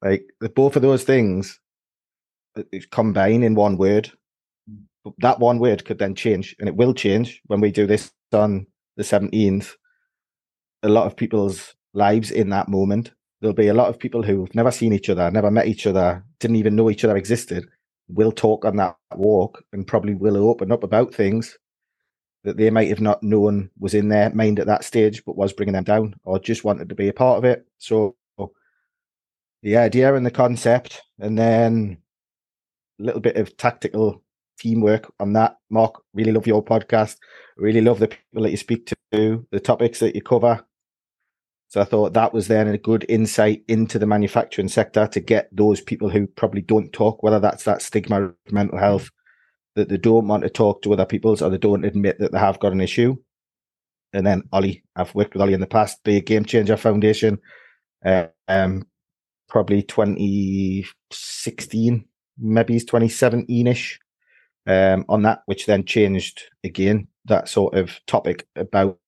Like 0.00 0.24
both 0.54 0.76
of 0.76 0.82
those 0.82 1.04
things 1.04 1.60
uh, 2.56 2.62
combine 2.90 3.42
in 3.42 3.54
one 3.54 3.76
word 3.76 4.10
that 5.18 5.40
one 5.40 5.58
word 5.58 5.84
could 5.84 5.98
then 5.98 6.14
change, 6.14 6.54
and 6.58 6.68
it 6.68 6.76
will 6.76 6.94
change 6.94 7.40
when 7.46 7.60
we 7.60 7.70
do 7.70 7.86
this 7.86 8.12
on 8.32 8.66
the 8.96 9.02
17th. 9.02 9.74
A 10.82 10.88
lot 10.88 11.06
of 11.06 11.16
people's 11.16 11.74
lives 11.94 12.30
in 12.30 12.50
that 12.50 12.68
moment. 12.68 13.12
There'll 13.40 13.54
be 13.54 13.68
a 13.68 13.74
lot 13.74 13.88
of 13.88 13.98
people 13.98 14.22
who've 14.22 14.54
never 14.54 14.70
seen 14.70 14.92
each 14.92 15.08
other, 15.10 15.30
never 15.30 15.50
met 15.50 15.66
each 15.66 15.86
other, 15.86 16.24
didn't 16.38 16.56
even 16.56 16.76
know 16.76 16.90
each 16.90 17.04
other 17.04 17.16
existed, 17.16 17.66
will 18.08 18.32
talk 18.32 18.64
on 18.64 18.76
that 18.76 18.96
walk 19.14 19.64
and 19.72 19.86
probably 19.86 20.14
will 20.14 20.36
open 20.36 20.70
up 20.70 20.84
about 20.84 21.14
things 21.14 21.58
that 22.44 22.56
they 22.56 22.70
might 22.70 22.88
have 22.88 23.00
not 23.00 23.22
known 23.22 23.70
was 23.78 23.94
in 23.94 24.08
their 24.08 24.30
mind 24.34 24.58
at 24.58 24.66
that 24.66 24.84
stage, 24.84 25.24
but 25.24 25.36
was 25.36 25.52
bringing 25.52 25.74
them 25.74 25.84
down 25.84 26.14
or 26.24 26.38
just 26.38 26.64
wanted 26.64 26.88
to 26.88 26.94
be 26.94 27.08
a 27.08 27.12
part 27.12 27.38
of 27.38 27.44
it. 27.44 27.66
So 27.78 28.16
the 29.62 29.76
idea 29.76 30.14
and 30.14 30.26
the 30.26 30.30
concept, 30.30 31.02
and 31.20 31.38
then 31.38 31.98
a 33.00 33.04
little 33.04 33.20
bit 33.20 33.36
of 33.36 33.56
tactical 33.56 34.21
teamwork 34.62 35.12
on 35.18 35.32
that. 35.34 35.56
Mark, 35.70 36.02
really 36.14 36.32
love 36.32 36.46
your 36.46 36.64
podcast. 36.64 37.16
Really 37.56 37.80
love 37.80 37.98
the 37.98 38.08
people 38.08 38.42
that 38.42 38.50
you 38.50 38.56
speak 38.56 38.92
to, 39.10 39.46
the 39.50 39.60
topics 39.60 39.98
that 40.00 40.14
you 40.14 40.22
cover. 40.22 40.64
So 41.68 41.80
I 41.80 41.84
thought 41.84 42.12
that 42.12 42.34
was 42.34 42.48
then 42.48 42.68
a 42.68 42.78
good 42.78 43.06
insight 43.08 43.62
into 43.66 43.98
the 43.98 44.06
manufacturing 44.06 44.68
sector 44.68 45.06
to 45.06 45.20
get 45.20 45.48
those 45.52 45.80
people 45.80 46.10
who 46.10 46.26
probably 46.26 46.60
don't 46.60 46.92
talk, 46.92 47.22
whether 47.22 47.40
that's 47.40 47.64
that 47.64 47.80
stigma 47.80 48.24
of 48.24 48.34
mental 48.50 48.78
health, 48.78 49.08
that 49.74 49.88
they 49.88 49.96
don't 49.96 50.28
want 50.28 50.42
to 50.42 50.50
talk 50.50 50.82
to 50.82 50.92
other 50.92 51.06
people 51.06 51.30
or 51.30 51.48
they 51.48 51.56
don't 51.56 51.86
admit 51.86 52.18
that 52.18 52.32
they 52.32 52.38
have 52.38 52.60
got 52.60 52.72
an 52.72 52.82
issue. 52.82 53.16
And 54.12 54.26
then 54.26 54.42
Ollie, 54.52 54.84
I've 54.94 55.14
worked 55.14 55.32
with 55.32 55.40
Ollie 55.40 55.54
in 55.54 55.60
the 55.60 55.66
past, 55.66 56.00
the 56.04 56.20
Game 56.20 56.44
Changer 56.44 56.76
Foundation, 56.76 57.38
uh, 58.04 58.26
um, 58.48 58.86
probably 59.48 59.82
2016, 59.82 62.04
maybe 62.38 62.78
2017 62.78 63.66
ish 63.66 63.98
um, 64.66 65.04
on 65.08 65.22
that, 65.22 65.42
which 65.46 65.66
then 65.66 65.84
changed 65.84 66.42
again 66.64 67.08
that 67.24 67.48
sort 67.48 67.74
of 67.74 68.00
topic 68.06 68.46
about 68.56 68.98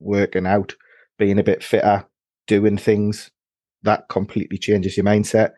working 0.00 0.46
out, 0.46 0.74
being 1.18 1.38
a 1.38 1.44
bit 1.44 1.62
fitter, 1.62 2.04
doing 2.46 2.78
things. 2.78 3.30
That 3.82 4.08
completely 4.08 4.58
changes 4.58 4.96
your 4.96 5.06
mindset. 5.06 5.52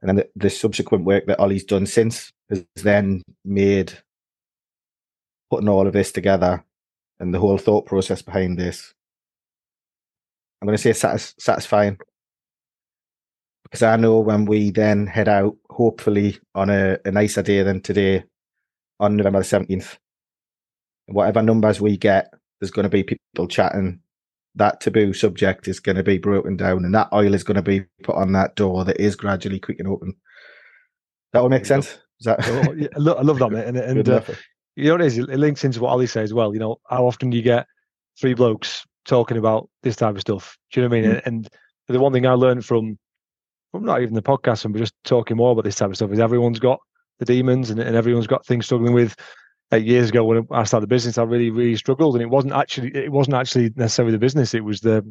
And 0.00 0.08
then 0.08 0.16
the, 0.16 0.28
the 0.36 0.50
subsequent 0.50 1.04
work 1.04 1.26
that 1.26 1.40
Ollie's 1.40 1.64
done 1.64 1.86
since 1.86 2.32
has 2.50 2.64
then 2.76 3.22
made 3.44 3.92
putting 5.50 5.68
all 5.68 5.86
of 5.86 5.92
this 5.92 6.12
together 6.12 6.64
and 7.20 7.34
the 7.34 7.40
whole 7.40 7.58
thought 7.58 7.86
process 7.86 8.22
behind 8.22 8.58
this. 8.58 8.92
I'm 10.60 10.66
going 10.66 10.76
to 10.76 10.82
say 10.82 10.92
satis- 10.92 11.34
satisfying 11.38 11.98
because 13.64 13.82
I 13.82 13.96
know 13.96 14.20
when 14.20 14.46
we 14.46 14.70
then 14.70 15.06
head 15.06 15.28
out, 15.28 15.56
hopefully 15.70 16.38
on 16.54 16.70
a, 16.70 16.98
a 17.04 17.10
nicer 17.10 17.42
day 17.42 17.62
than 17.62 17.80
today, 17.82 18.24
on 19.00 19.16
November 19.16 19.40
the 19.40 19.44
17th. 19.44 19.96
Whatever 21.06 21.42
numbers 21.42 21.80
we 21.80 21.96
get, 21.96 22.32
there's 22.60 22.70
going 22.70 22.84
to 22.84 22.90
be 22.90 23.02
people 23.02 23.48
chatting. 23.48 24.00
That 24.54 24.80
taboo 24.80 25.12
subject 25.12 25.68
is 25.68 25.80
going 25.80 25.96
to 25.96 26.02
be 26.02 26.18
broken 26.18 26.56
down, 26.56 26.84
and 26.84 26.94
that 26.94 27.08
oil 27.12 27.34
is 27.34 27.44
going 27.44 27.56
to 27.56 27.62
be 27.62 27.84
put 28.02 28.16
on 28.16 28.32
that 28.32 28.56
door 28.56 28.84
that 28.84 29.00
is 29.00 29.16
gradually 29.16 29.60
creaking 29.60 29.86
open. 29.86 30.14
That 31.32 31.42
will 31.42 31.48
make 31.48 31.66
sense. 31.66 31.98
Is 32.20 32.24
that? 32.24 32.38
oh, 32.42 32.72
yeah, 32.72 32.88
I 32.96 32.98
love 32.98 33.38
that, 33.38 33.50
mate. 33.52 33.66
And, 33.66 33.76
and 33.76 34.08
uh, 34.08 34.22
you 34.74 34.86
know 34.86 34.94
what 34.94 35.02
it 35.02 35.06
is? 35.06 35.18
It 35.18 35.28
links 35.28 35.64
into 35.64 35.80
what 35.80 35.90
Ollie 35.90 36.06
says 36.06 36.30
as 36.30 36.34
well. 36.34 36.52
You 36.52 36.60
know, 36.60 36.76
how 36.88 37.06
often 37.06 37.30
do 37.30 37.36
you 37.36 37.42
get 37.42 37.66
three 38.20 38.34
blokes 38.34 38.84
talking 39.08 39.38
about 39.38 39.68
this 39.82 39.96
type 39.96 40.14
of 40.14 40.20
stuff. 40.20 40.56
Do 40.70 40.80
you 40.80 40.88
know 40.88 40.90
what 40.90 40.98
I 40.98 41.00
mean? 41.00 41.10
Mm. 41.10 41.22
And, 41.24 41.26
and 41.26 41.50
the 41.88 42.00
one 42.00 42.12
thing 42.12 42.26
I 42.26 42.32
learned 42.32 42.64
from, 42.64 42.98
from 43.72 43.84
not 43.84 44.02
even 44.02 44.14
the 44.14 44.22
podcast, 44.22 44.70
but 44.70 44.78
just 44.78 44.94
talking 45.04 45.36
more 45.36 45.52
about 45.52 45.64
this 45.64 45.76
type 45.76 45.90
of 45.90 45.96
stuff 45.96 46.12
is 46.12 46.20
everyone's 46.20 46.60
got 46.60 46.78
the 47.18 47.24
demons 47.24 47.70
and, 47.70 47.80
and 47.80 47.96
everyone's 47.96 48.26
got 48.26 48.46
things 48.46 48.66
struggling 48.66 48.94
with. 48.94 49.16
Eight 49.70 49.84
years 49.84 50.08
ago 50.08 50.24
when 50.24 50.46
I 50.50 50.64
started 50.64 50.84
the 50.84 50.94
business, 50.94 51.18
I 51.18 51.24
really, 51.24 51.50
really 51.50 51.76
struggled, 51.76 52.14
and 52.14 52.22
it 52.22 52.30
wasn't 52.30 52.54
actually 52.54 52.90
it 52.94 53.12
wasn't 53.12 53.36
actually 53.36 53.70
necessarily 53.76 54.12
the 54.12 54.18
business. 54.18 54.54
It 54.54 54.64
was 54.64 54.80
the 54.80 55.04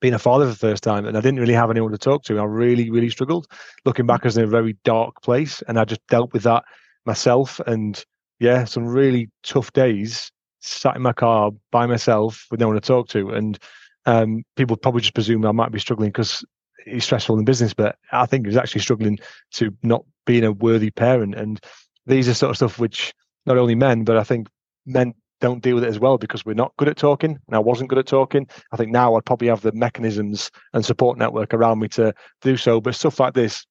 being 0.00 0.14
a 0.14 0.18
father 0.18 0.46
for 0.46 0.52
the 0.52 0.56
first 0.56 0.84
time, 0.84 1.06
and 1.06 1.16
I 1.16 1.20
didn't 1.20 1.40
really 1.40 1.54
have 1.54 1.70
anyone 1.70 1.90
to 1.90 1.98
talk 1.98 2.22
to. 2.24 2.38
I 2.38 2.44
really, 2.44 2.88
really 2.90 3.10
struggled. 3.10 3.46
Looking 3.84 4.06
back, 4.06 4.24
as 4.24 4.36
in 4.36 4.44
a 4.44 4.46
very 4.46 4.76
dark 4.84 5.20
place, 5.22 5.60
and 5.66 5.78
I 5.78 5.84
just 5.84 6.06
dealt 6.06 6.32
with 6.32 6.44
that 6.44 6.62
myself. 7.04 7.60
And 7.66 8.02
yeah, 8.38 8.64
some 8.64 8.86
really 8.86 9.28
tough 9.42 9.72
days. 9.72 10.30
Sat 10.60 10.94
in 10.94 11.02
my 11.02 11.12
car 11.12 11.50
by 11.72 11.86
myself 11.86 12.46
with 12.50 12.60
no 12.60 12.68
one 12.68 12.76
to 12.76 12.80
talk 12.80 13.08
to, 13.08 13.30
and 13.30 13.58
um, 14.06 14.44
people 14.56 14.76
probably 14.76 15.00
just 15.00 15.14
presume 15.14 15.44
I 15.44 15.52
might 15.52 15.72
be 15.72 15.78
struggling 15.78 16.10
because 16.10 16.44
he's 16.86 17.04
stressful 17.04 17.38
in 17.38 17.44
business, 17.44 17.74
but 17.74 17.96
I 18.12 18.26
think 18.26 18.46
he's 18.46 18.56
actually 18.56 18.80
struggling 18.80 19.18
to 19.52 19.74
not 19.82 20.04
being 20.26 20.44
a 20.44 20.52
worthy 20.52 20.90
parent. 20.90 21.34
And 21.34 21.60
these 22.06 22.28
are 22.28 22.34
sort 22.34 22.50
of 22.50 22.56
stuff 22.56 22.78
which 22.78 23.12
not 23.46 23.58
only 23.58 23.74
men, 23.74 24.04
but 24.04 24.16
I 24.16 24.24
think 24.24 24.48
men 24.86 25.14
don't 25.40 25.62
deal 25.62 25.74
with 25.74 25.84
it 25.84 25.88
as 25.88 25.98
well 25.98 26.18
because 26.18 26.44
we're 26.44 26.54
not 26.54 26.76
good 26.76 26.88
at 26.88 26.96
talking 26.96 27.38
and 27.46 27.56
I 27.56 27.58
wasn't 27.58 27.88
good 27.88 27.98
at 27.98 28.06
talking. 28.06 28.46
I 28.72 28.76
think 28.76 28.90
now 28.90 29.14
I'd 29.14 29.24
probably 29.24 29.48
have 29.48 29.62
the 29.62 29.72
mechanisms 29.72 30.50
and 30.74 30.84
support 30.84 31.18
network 31.18 31.54
around 31.54 31.78
me 31.78 31.88
to 31.88 32.12
do 32.42 32.56
so. 32.56 32.80
But 32.80 32.94
stuff 32.94 33.18
like 33.18 33.34
this, 33.34 33.64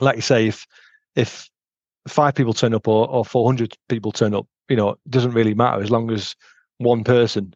like 0.00 0.16
you 0.16 0.22
say, 0.22 0.46
if 0.46 0.66
if 1.16 1.48
five 2.08 2.34
people 2.34 2.54
turn 2.54 2.74
up 2.74 2.88
or, 2.88 3.08
or 3.10 3.24
400 3.24 3.76
people 3.88 4.12
turn 4.12 4.34
up, 4.34 4.46
you 4.68 4.76
know, 4.76 4.90
it 4.90 4.98
doesn't 5.08 5.32
really 5.32 5.54
matter 5.54 5.82
as 5.82 5.90
long 5.90 6.10
as 6.10 6.34
one 6.78 7.04
person 7.04 7.52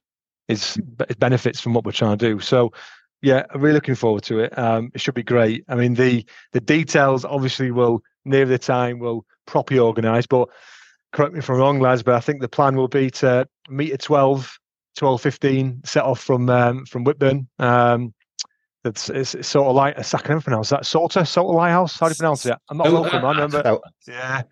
is 0.49 0.79
benefits 1.19 1.61
from 1.61 1.73
what 1.73 1.85
we're 1.85 1.93
trying 1.93 2.19
to 2.19 2.29
do. 2.29 2.41
So 2.41 2.73
yeah, 3.25 3.47
I'm 3.51 3.61
really 3.61 3.75
looking 3.75 3.95
forward 3.95 4.23
to 4.25 4.41
it. 4.41 4.57
Um, 4.59 4.91
it 4.95 5.01
should 5.01 5.15
be 5.15 5.23
great. 5.23 5.65
I 5.69 5.75
mean, 5.75 5.95
the 5.95 6.25
the 6.53 6.61
details 6.61 7.25
obviously 7.25 7.71
will 7.71 8.03
near 8.27 8.45
the 8.45 8.59
time 8.59 8.99
will 8.99 9.25
properly 9.47 9.81
organise, 9.81 10.27
but 10.27 10.49
correct 11.13 11.33
me 11.33 11.39
if 11.39 11.49
I'm 11.49 11.57
wrong, 11.57 11.81
lads, 11.81 12.03
but 12.03 12.15
I 12.15 12.21
think 12.21 12.43
the 12.43 12.49
plan 12.49 12.77
will 12.77 12.89
be 12.89 13.11
to 13.11 13.49
meet 13.69 13.93
at 13.93 14.03
12, 14.03 14.59
12 14.97 15.23
15, 15.23 15.81
set 15.85 16.05
off 16.05 16.21
from 16.21 16.51
um, 16.51 16.85
from 16.85 17.05
Whitburn. 17.05 17.49
Um, 17.59 18.13
it's, 18.85 19.09
it's, 19.09 19.35
it's, 19.35 19.49
sort 19.49 19.69
of 19.69 19.75
like 19.75 19.97
a 19.97 20.05
second 20.05 20.43
pronounce 20.43 20.69
that 20.69 20.85
Sorta, 20.85 21.25
Sorta 21.25 21.51
Lighthouse. 21.51 21.99
How 21.99 22.09
do 22.09 22.11
you 22.11 22.17
pronounce 22.17 22.45
it? 22.45 22.59
I'm 22.69 22.77
not 22.77 22.89
oh, 22.89 22.91
local, 22.91 23.21
man. 23.21 23.37
Remember? 23.37 23.79
Yeah. 24.07 24.43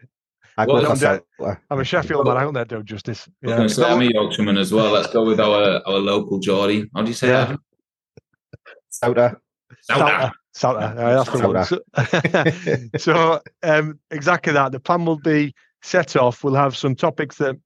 I 0.56 0.64
am 0.64 1.78
a 1.78 1.84
Sheffield 1.84 2.26
man. 2.26 2.36
I 2.38 2.40
hope 2.40 2.54
that 2.54 2.68
do 2.68 2.82
justice. 2.82 3.28
Yeah. 3.42 3.62
I 3.62 3.66
say, 3.66 3.84
I'm 3.84 4.00
a 4.00 4.04
Yorkshireman 4.04 4.56
as 4.56 4.72
well. 4.72 4.92
Let's 4.92 5.12
go 5.12 5.24
with 5.24 5.40
our 5.40 5.86
our 5.86 5.98
local 5.98 6.38
Geordie. 6.38 6.88
How 6.94 7.02
do 7.02 7.08
you 7.08 7.14
say 7.14 7.28
yeah. 7.28 7.44
that? 7.44 7.58
Souter. 9.02 9.40
Souter. 9.82 10.32
Souter. 10.52 10.78
Uh, 10.78 11.24
that's 11.24 11.40
the 11.40 12.90
one. 12.90 12.90
so 12.98 13.40
um, 13.62 13.98
exactly 14.10 14.52
that. 14.52 14.72
The 14.72 14.80
plan 14.80 15.04
will 15.04 15.18
be 15.18 15.54
set 15.82 16.16
off. 16.16 16.44
We'll 16.44 16.54
have 16.54 16.76
some 16.76 16.94
topics 16.94 17.36
that 17.38 17.56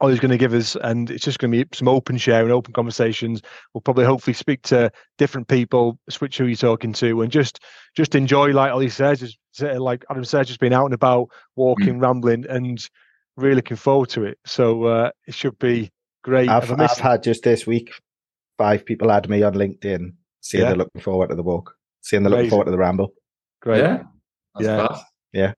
Ollie's 0.00 0.20
going 0.20 0.30
to 0.30 0.38
give 0.38 0.54
us, 0.54 0.76
and 0.76 1.10
it's 1.10 1.24
just 1.24 1.38
going 1.40 1.50
to 1.50 1.64
be 1.64 1.76
some 1.76 1.88
open 1.88 2.18
sharing, 2.18 2.52
open 2.52 2.72
conversations. 2.72 3.42
We'll 3.74 3.80
probably 3.80 4.04
hopefully 4.04 4.34
speak 4.34 4.62
to 4.62 4.92
different 5.16 5.48
people, 5.48 5.98
switch 6.08 6.38
who 6.38 6.46
you're 6.46 6.56
talking 6.56 6.92
to, 6.94 7.22
and 7.22 7.32
just 7.32 7.60
just 7.96 8.14
enjoy, 8.14 8.52
like 8.52 8.72
Ollie 8.72 8.90
says, 8.90 9.20
just 9.20 9.38
like 9.60 10.04
Adam 10.10 10.24
says, 10.24 10.46
just 10.46 10.60
being 10.60 10.72
out 10.72 10.84
and 10.84 10.94
about, 10.94 11.30
walking, 11.56 11.98
mm. 11.98 12.02
rambling, 12.02 12.46
and 12.48 12.88
really 13.36 13.56
looking 13.56 13.76
forward 13.76 14.10
to 14.10 14.24
it. 14.24 14.38
So 14.46 14.84
uh, 14.84 15.10
it 15.26 15.34
should 15.34 15.58
be 15.58 15.90
great. 16.22 16.48
I've, 16.48 16.70
I've 16.78 16.98
had 16.98 17.24
just 17.24 17.42
this 17.42 17.66
week 17.66 17.92
five 18.56 18.84
people 18.84 19.10
add 19.10 19.28
me 19.28 19.42
on 19.42 19.54
LinkedIn, 19.54 20.12
saying 20.40 20.62
yeah. 20.62 20.68
they're 20.68 20.78
looking 20.78 21.00
forward 21.00 21.28
to 21.28 21.36
the 21.36 21.42
walk, 21.42 21.74
saying 22.02 22.22
they're 22.22 22.30
looking 22.30 22.50
forward 22.50 22.66
to 22.66 22.70
the 22.70 22.78
ramble. 22.78 23.12
Great. 23.60 23.78
Yeah. 23.78 24.02
That's 24.54 24.66
yeah. 24.66 24.98
Yeah, 25.34 25.52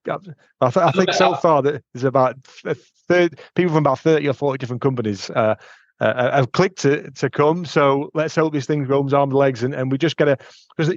I, 0.59 0.69
th- 0.69 0.85
I 0.85 0.91
think 0.91 1.13
so 1.13 1.33
far 1.41 1.61
that 1.61 1.81
there's 1.93 2.03
about 2.03 2.35
30, 3.07 3.37
people 3.55 3.71
from 3.73 3.83
about 3.83 3.99
thirty 3.99 4.27
or 4.27 4.33
forty 4.33 4.57
different 4.57 4.81
companies 4.81 5.29
uh, 5.29 5.55
uh, 6.01 6.31
have 6.35 6.51
clicked 6.51 6.79
to 6.79 7.09
to 7.11 7.29
come. 7.29 7.65
So 7.65 8.09
let's 8.13 8.35
hope 8.35 8.51
this 8.51 8.65
thing 8.65 8.83
grows 8.83 9.13
arms 9.13 9.31
and 9.31 9.39
legs, 9.39 9.63
and, 9.63 9.73
and 9.73 9.91
we 9.91 9.97
just 9.97 10.17
get 10.17 10.27
a 10.27 10.37
because 10.75 10.93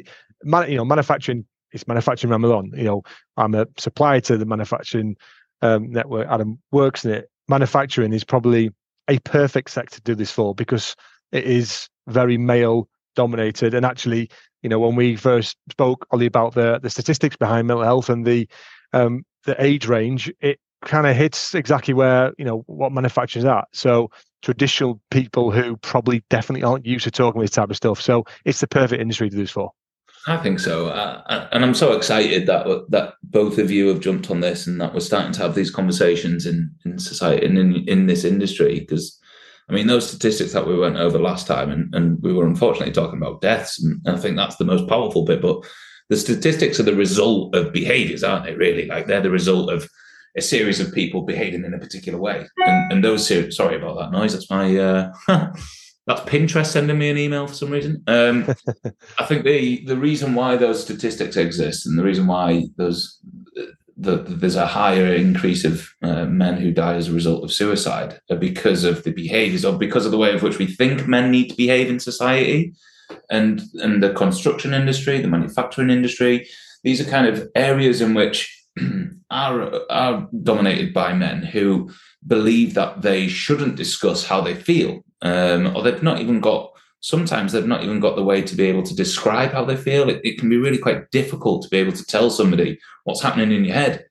you 0.68 0.76
know 0.76 0.84
manufacturing 0.84 1.44
is 1.72 1.86
manufacturing 1.86 2.30
Ramble 2.30 2.52
On. 2.52 2.72
You 2.74 2.84
know, 2.84 3.02
I'm 3.36 3.54
a 3.54 3.66
supplier 3.78 4.20
to 4.22 4.38
the 4.38 4.46
manufacturing 4.46 5.16
um, 5.62 5.90
network. 5.90 6.26
Adam 6.28 6.58
works 6.72 7.04
in 7.04 7.12
it. 7.12 7.30
Manufacturing 7.48 8.12
is 8.12 8.24
probably 8.24 8.70
a 9.08 9.18
perfect 9.20 9.70
sector 9.70 9.96
to 9.96 10.02
do 10.02 10.14
this 10.14 10.30
for 10.30 10.54
because 10.54 10.96
it 11.32 11.44
is 11.44 11.88
very 12.08 12.38
male 12.38 12.88
dominated, 13.14 13.74
and 13.74 13.86
actually 13.86 14.28
you 14.64 14.70
know, 14.70 14.80
when 14.80 14.96
we 14.96 15.14
first 15.14 15.58
spoke, 15.70 16.06
Ollie, 16.10 16.26
about 16.26 16.54
the 16.54 16.80
the 16.82 16.90
statistics 16.90 17.36
behind 17.36 17.68
mental 17.68 17.84
health 17.84 18.08
and 18.08 18.26
the 18.26 18.48
um, 18.94 19.22
the 19.44 19.62
age 19.62 19.86
range, 19.86 20.32
it 20.40 20.58
kind 20.82 21.06
of 21.06 21.14
hits 21.14 21.54
exactly 21.54 21.94
where 21.94 22.32
you 22.38 22.46
know 22.46 22.64
what 22.66 22.90
manufacturers 22.90 23.44
are. 23.44 23.66
So 23.74 24.10
traditional 24.42 25.00
people 25.10 25.52
who 25.52 25.76
probably 25.76 26.24
definitely 26.30 26.64
aren't 26.64 26.86
used 26.86 27.04
to 27.04 27.10
talking 27.10 27.42
this 27.42 27.50
type 27.50 27.70
of 27.70 27.76
stuff. 27.76 28.00
So 28.00 28.24
it's 28.46 28.60
the 28.60 28.66
perfect 28.66 29.02
industry 29.02 29.28
to 29.28 29.36
do 29.36 29.42
this 29.42 29.50
for. 29.50 29.70
I 30.26 30.38
think 30.38 30.58
so, 30.58 30.88
uh, 30.88 31.48
and 31.52 31.62
I'm 31.62 31.74
so 31.74 31.92
excited 31.92 32.46
that 32.46 32.64
that 32.88 33.14
both 33.22 33.58
of 33.58 33.70
you 33.70 33.88
have 33.88 34.00
jumped 34.00 34.30
on 34.30 34.40
this 34.40 34.66
and 34.66 34.80
that 34.80 34.94
we're 34.94 35.00
starting 35.00 35.32
to 35.32 35.42
have 35.42 35.54
these 35.54 35.70
conversations 35.70 36.46
in 36.46 36.74
in 36.86 36.98
society 36.98 37.44
and 37.44 37.58
in 37.58 37.86
in 37.86 38.06
this 38.06 38.24
industry 38.24 38.80
because 38.80 39.20
I 39.68 39.72
mean, 39.72 39.86
those 39.86 40.08
statistics 40.08 40.52
that 40.52 40.66
we 40.66 40.78
went 40.78 40.96
over 40.96 41.18
last 41.18 41.46
time, 41.46 41.70
and, 41.70 41.94
and 41.94 42.22
we 42.22 42.32
were 42.32 42.46
unfortunately 42.46 42.92
talking 42.92 43.18
about 43.18 43.40
deaths, 43.40 43.82
and 43.82 44.00
I 44.06 44.18
think 44.18 44.36
that's 44.36 44.56
the 44.56 44.64
most 44.64 44.88
powerful 44.88 45.24
bit. 45.24 45.40
But 45.40 45.64
the 46.10 46.16
statistics 46.16 46.78
are 46.78 46.84
the 46.84 46.94
result 46.94 47.54
of 47.54 47.72
behaviors, 47.72 48.22
aren't 48.22 48.44
they? 48.44 48.54
Really, 48.54 48.86
like 48.86 49.06
they're 49.06 49.22
the 49.22 49.30
result 49.30 49.72
of 49.72 49.88
a 50.36 50.42
series 50.42 50.80
of 50.80 50.92
people 50.92 51.22
behaving 51.22 51.64
in 51.64 51.74
a 51.74 51.78
particular 51.78 52.18
way. 52.18 52.46
And, 52.58 52.92
and 52.92 53.04
those, 53.04 53.28
sorry 53.54 53.76
about 53.76 53.98
that 53.98 54.10
noise. 54.10 54.32
That's 54.32 54.50
my 54.50 54.76
uh, 54.76 55.12
that's 56.06 56.20
Pinterest 56.22 56.66
sending 56.66 56.98
me 56.98 57.10
an 57.10 57.18
email 57.18 57.46
for 57.46 57.54
some 57.54 57.70
reason. 57.70 58.02
Um, 58.06 58.54
I 59.18 59.24
think 59.24 59.44
the 59.44 59.84
the 59.86 59.96
reason 59.96 60.34
why 60.34 60.56
those 60.56 60.82
statistics 60.82 61.36
exist 61.36 61.86
and 61.86 61.98
the 61.98 62.04
reason 62.04 62.26
why 62.26 62.64
those 62.76 63.18
the, 64.04 64.16
there's 64.16 64.56
a 64.56 64.66
higher 64.66 65.12
increase 65.12 65.64
of 65.64 65.88
uh, 66.02 66.24
men 66.26 66.56
who 66.56 66.70
die 66.70 66.94
as 66.94 67.08
a 67.08 67.12
result 67.12 67.44
of 67.44 67.52
suicide 67.52 68.20
because 68.38 68.84
of 68.84 69.04
the 69.04 69.12
behaviors 69.12 69.64
or 69.64 69.76
because 69.76 70.04
of 70.06 70.12
the 70.12 70.18
way 70.18 70.32
of 70.34 70.42
which 70.42 70.58
we 70.58 70.66
think 70.66 71.06
men 71.06 71.30
need 71.30 71.48
to 71.50 71.56
behave 71.56 71.88
in 71.88 71.98
society 72.00 72.74
and 73.30 73.62
and 73.74 74.02
the 74.02 74.12
construction 74.12 74.74
industry 74.74 75.20
the 75.20 75.28
manufacturing 75.28 75.90
industry. 75.90 76.46
These 76.82 77.00
are 77.00 77.10
kind 77.10 77.26
of 77.26 77.48
areas 77.54 78.00
in 78.00 78.14
which 78.14 78.64
are 79.30 79.80
are 79.90 80.28
dominated 80.42 80.92
by 80.92 81.12
men 81.12 81.42
who 81.42 81.90
believe 82.26 82.74
that 82.74 83.02
they 83.02 83.28
shouldn't 83.28 83.76
discuss 83.76 84.26
how 84.26 84.40
they 84.40 84.54
feel 84.54 85.04
um, 85.22 85.74
or 85.74 85.82
they've 85.82 86.02
not 86.02 86.20
even 86.20 86.40
got 86.40 86.73
sometimes 87.04 87.52
they've 87.52 87.66
not 87.66 87.84
even 87.84 88.00
got 88.00 88.16
the 88.16 88.24
way 88.24 88.40
to 88.40 88.56
be 88.56 88.64
able 88.64 88.82
to 88.82 88.96
describe 88.96 89.52
how 89.52 89.62
they 89.62 89.76
feel. 89.76 90.08
It, 90.08 90.22
it 90.24 90.38
can 90.38 90.48
be 90.48 90.56
really 90.56 90.78
quite 90.78 91.10
difficult 91.10 91.62
to 91.62 91.68
be 91.68 91.76
able 91.76 91.92
to 91.92 92.04
tell 92.06 92.30
somebody 92.30 92.78
what's 93.04 93.20
happening 93.20 93.52
in 93.52 93.62
your 93.62 93.74
head. 93.74 94.06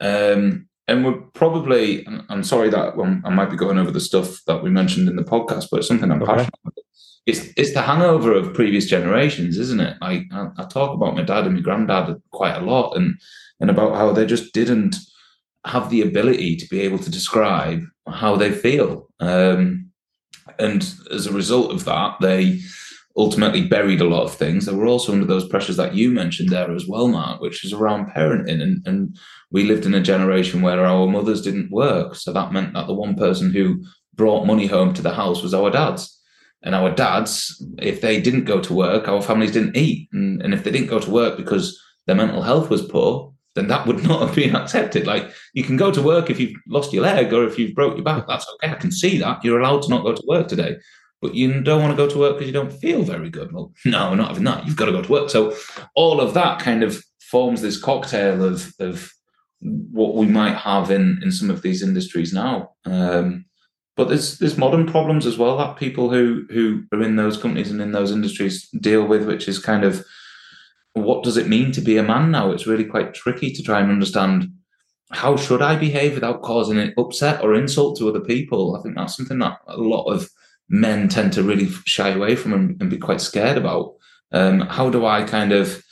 Um, 0.00 0.68
and 0.86 1.04
we're 1.04 1.20
probably, 1.34 2.06
I'm 2.28 2.44
sorry 2.44 2.70
that 2.70 2.94
I 3.24 3.30
might 3.30 3.50
be 3.50 3.56
going 3.56 3.78
over 3.78 3.90
the 3.90 3.98
stuff 3.98 4.42
that 4.46 4.62
we 4.62 4.70
mentioned 4.70 5.08
in 5.08 5.16
the 5.16 5.24
podcast, 5.24 5.66
but 5.68 5.78
it's 5.78 5.88
something 5.88 6.08
I'm 6.08 6.22
okay. 6.22 6.34
passionate 6.34 6.60
about. 6.64 6.74
It's, 7.26 7.48
it's 7.56 7.74
the 7.74 7.82
hangover 7.82 8.32
of 8.32 8.54
previous 8.54 8.86
generations, 8.86 9.58
isn't 9.58 9.80
it? 9.80 9.96
Like 10.00 10.26
I, 10.32 10.46
I 10.56 10.66
talk 10.66 10.94
about 10.94 11.16
my 11.16 11.22
dad 11.22 11.46
and 11.46 11.56
my 11.56 11.60
granddad 11.62 12.22
quite 12.30 12.54
a 12.54 12.64
lot 12.64 12.96
and, 12.96 13.18
and 13.58 13.70
about 13.70 13.96
how 13.96 14.12
they 14.12 14.24
just 14.24 14.54
didn't 14.54 14.94
have 15.64 15.90
the 15.90 16.02
ability 16.02 16.54
to 16.54 16.68
be 16.68 16.82
able 16.82 17.00
to 17.00 17.10
describe 17.10 17.82
how 18.06 18.36
they 18.36 18.52
feel. 18.52 19.08
Um, 19.18 19.85
and 20.58 20.94
as 21.10 21.26
a 21.26 21.32
result 21.32 21.72
of 21.72 21.84
that, 21.84 22.16
they 22.20 22.60
ultimately 23.16 23.66
buried 23.66 24.00
a 24.00 24.08
lot 24.08 24.24
of 24.24 24.34
things. 24.34 24.66
They 24.66 24.74
were 24.74 24.86
also 24.86 25.12
under 25.12 25.24
those 25.24 25.48
pressures 25.48 25.76
that 25.78 25.94
you 25.94 26.10
mentioned 26.10 26.50
there 26.50 26.74
as 26.74 26.86
well, 26.86 27.08
Mark, 27.08 27.40
which 27.40 27.64
is 27.64 27.72
around 27.72 28.10
parenting. 28.10 28.60
And, 28.60 28.86
and 28.86 29.16
we 29.50 29.64
lived 29.64 29.86
in 29.86 29.94
a 29.94 30.02
generation 30.02 30.60
where 30.60 30.84
our 30.84 31.06
mothers 31.06 31.40
didn't 31.40 31.70
work. 31.70 32.14
So 32.14 32.32
that 32.32 32.52
meant 32.52 32.74
that 32.74 32.86
the 32.86 32.94
one 32.94 33.14
person 33.14 33.50
who 33.50 33.82
brought 34.14 34.46
money 34.46 34.66
home 34.66 34.92
to 34.94 35.02
the 35.02 35.14
house 35.14 35.42
was 35.42 35.54
our 35.54 35.70
dads. 35.70 36.12
And 36.62 36.74
our 36.74 36.90
dads, 36.90 37.64
if 37.78 38.00
they 38.00 38.20
didn't 38.20 38.44
go 38.44 38.60
to 38.60 38.74
work, 38.74 39.08
our 39.08 39.22
families 39.22 39.52
didn't 39.52 39.76
eat. 39.76 40.08
And, 40.12 40.42
and 40.42 40.52
if 40.52 40.64
they 40.64 40.70
didn't 40.70 40.88
go 40.88 40.98
to 40.98 41.10
work 41.10 41.36
because 41.38 41.80
their 42.06 42.16
mental 42.16 42.42
health 42.42 42.68
was 42.68 42.82
poor, 42.82 43.32
then 43.56 43.66
that 43.68 43.86
would 43.86 44.04
not 44.08 44.20
have 44.20 44.36
been 44.36 44.54
accepted. 44.54 45.06
Like 45.06 45.28
you 45.54 45.64
can 45.64 45.76
go 45.76 45.90
to 45.90 46.00
work 46.00 46.30
if 46.30 46.38
you've 46.38 46.54
lost 46.68 46.92
your 46.92 47.02
leg 47.02 47.32
or 47.32 47.44
if 47.44 47.58
you've 47.58 47.74
broke 47.74 47.96
your 47.96 48.04
back. 48.04 48.28
That's 48.28 48.46
okay. 48.54 48.72
I 48.72 48.76
can 48.76 48.92
see 48.92 49.18
that. 49.18 49.42
You're 49.42 49.58
allowed 49.58 49.82
to 49.82 49.88
not 49.88 50.04
go 50.04 50.14
to 50.14 50.22
work 50.28 50.46
today. 50.46 50.76
But 51.22 51.34
you 51.34 51.62
don't 51.62 51.80
want 51.80 51.92
to 51.92 51.96
go 51.96 52.08
to 52.08 52.18
work 52.18 52.34
because 52.34 52.46
you 52.46 52.52
don't 52.52 52.72
feel 52.72 53.02
very 53.02 53.30
good. 53.30 53.50
Well, 53.50 53.72
no, 53.84 54.14
not 54.14 54.28
having 54.28 54.44
that. 54.44 54.66
You've 54.66 54.76
got 54.76 54.86
to 54.86 54.92
go 54.92 55.02
to 55.02 55.12
work. 55.12 55.30
So 55.30 55.56
all 55.94 56.20
of 56.20 56.34
that 56.34 56.60
kind 56.60 56.84
of 56.84 57.02
forms 57.20 57.62
this 57.62 57.80
cocktail 57.80 58.44
of 58.44 58.72
of 58.78 59.10
what 59.60 60.14
we 60.14 60.26
might 60.26 60.56
have 60.56 60.90
in 60.90 61.18
in 61.24 61.32
some 61.32 61.50
of 61.50 61.62
these 61.62 61.82
industries 61.82 62.32
now. 62.32 62.74
Um, 62.84 63.46
but 63.96 64.08
there's 64.08 64.38
there's 64.38 64.58
modern 64.58 64.86
problems 64.86 65.24
as 65.24 65.38
well 65.38 65.56
that 65.56 65.78
people 65.78 66.10
who 66.10 66.46
who 66.50 66.84
are 66.92 67.02
in 67.02 67.16
those 67.16 67.38
companies 67.38 67.70
and 67.70 67.80
in 67.80 67.92
those 67.92 68.12
industries 68.12 68.68
deal 68.68 69.06
with, 69.06 69.26
which 69.26 69.48
is 69.48 69.58
kind 69.58 69.84
of 69.84 70.04
what 70.96 71.22
does 71.22 71.36
it 71.36 71.48
mean 71.48 71.72
to 71.72 71.80
be 71.80 71.98
a 71.98 72.02
man 72.02 72.30
now? 72.30 72.50
It's 72.50 72.66
really 72.66 72.84
quite 72.84 73.14
tricky 73.14 73.52
to 73.52 73.62
try 73.62 73.80
and 73.80 73.90
understand 73.90 74.50
how 75.12 75.36
should 75.36 75.62
I 75.62 75.76
behave 75.76 76.14
without 76.14 76.42
causing 76.42 76.78
an 76.78 76.94
upset 76.96 77.42
or 77.42 77.54
insult 77.54 77.98
to 77.98 78.08
other 78.08 78.20
people. 78.20 78.76
I 78.76 78.82
think 78.82 78.96
that's 78.96 79.16
something 79.16 79.38
that 79.38 79.58
a 79.66 79.76
lot 79.76 80.04
of 80.04 80.30
men 80.68 81.08
tend 81.08 81.32
to 81.34 81.42
really 81.42 81.68
shy 81.84 82.08
away 82.08 82.34
from 82.34 82.52
and, 82.52 82.80
and 82.80 82.90
be 82.90 82.98
quite 82.98 83.20
scared 83.20 83.58
about. 83.58 83.94
Um, 84.32 84.60
how 84.60 84.90
do 84.90 85.06
I 85.06 85.22
kind 85.22 85.52
of 85.52 85.82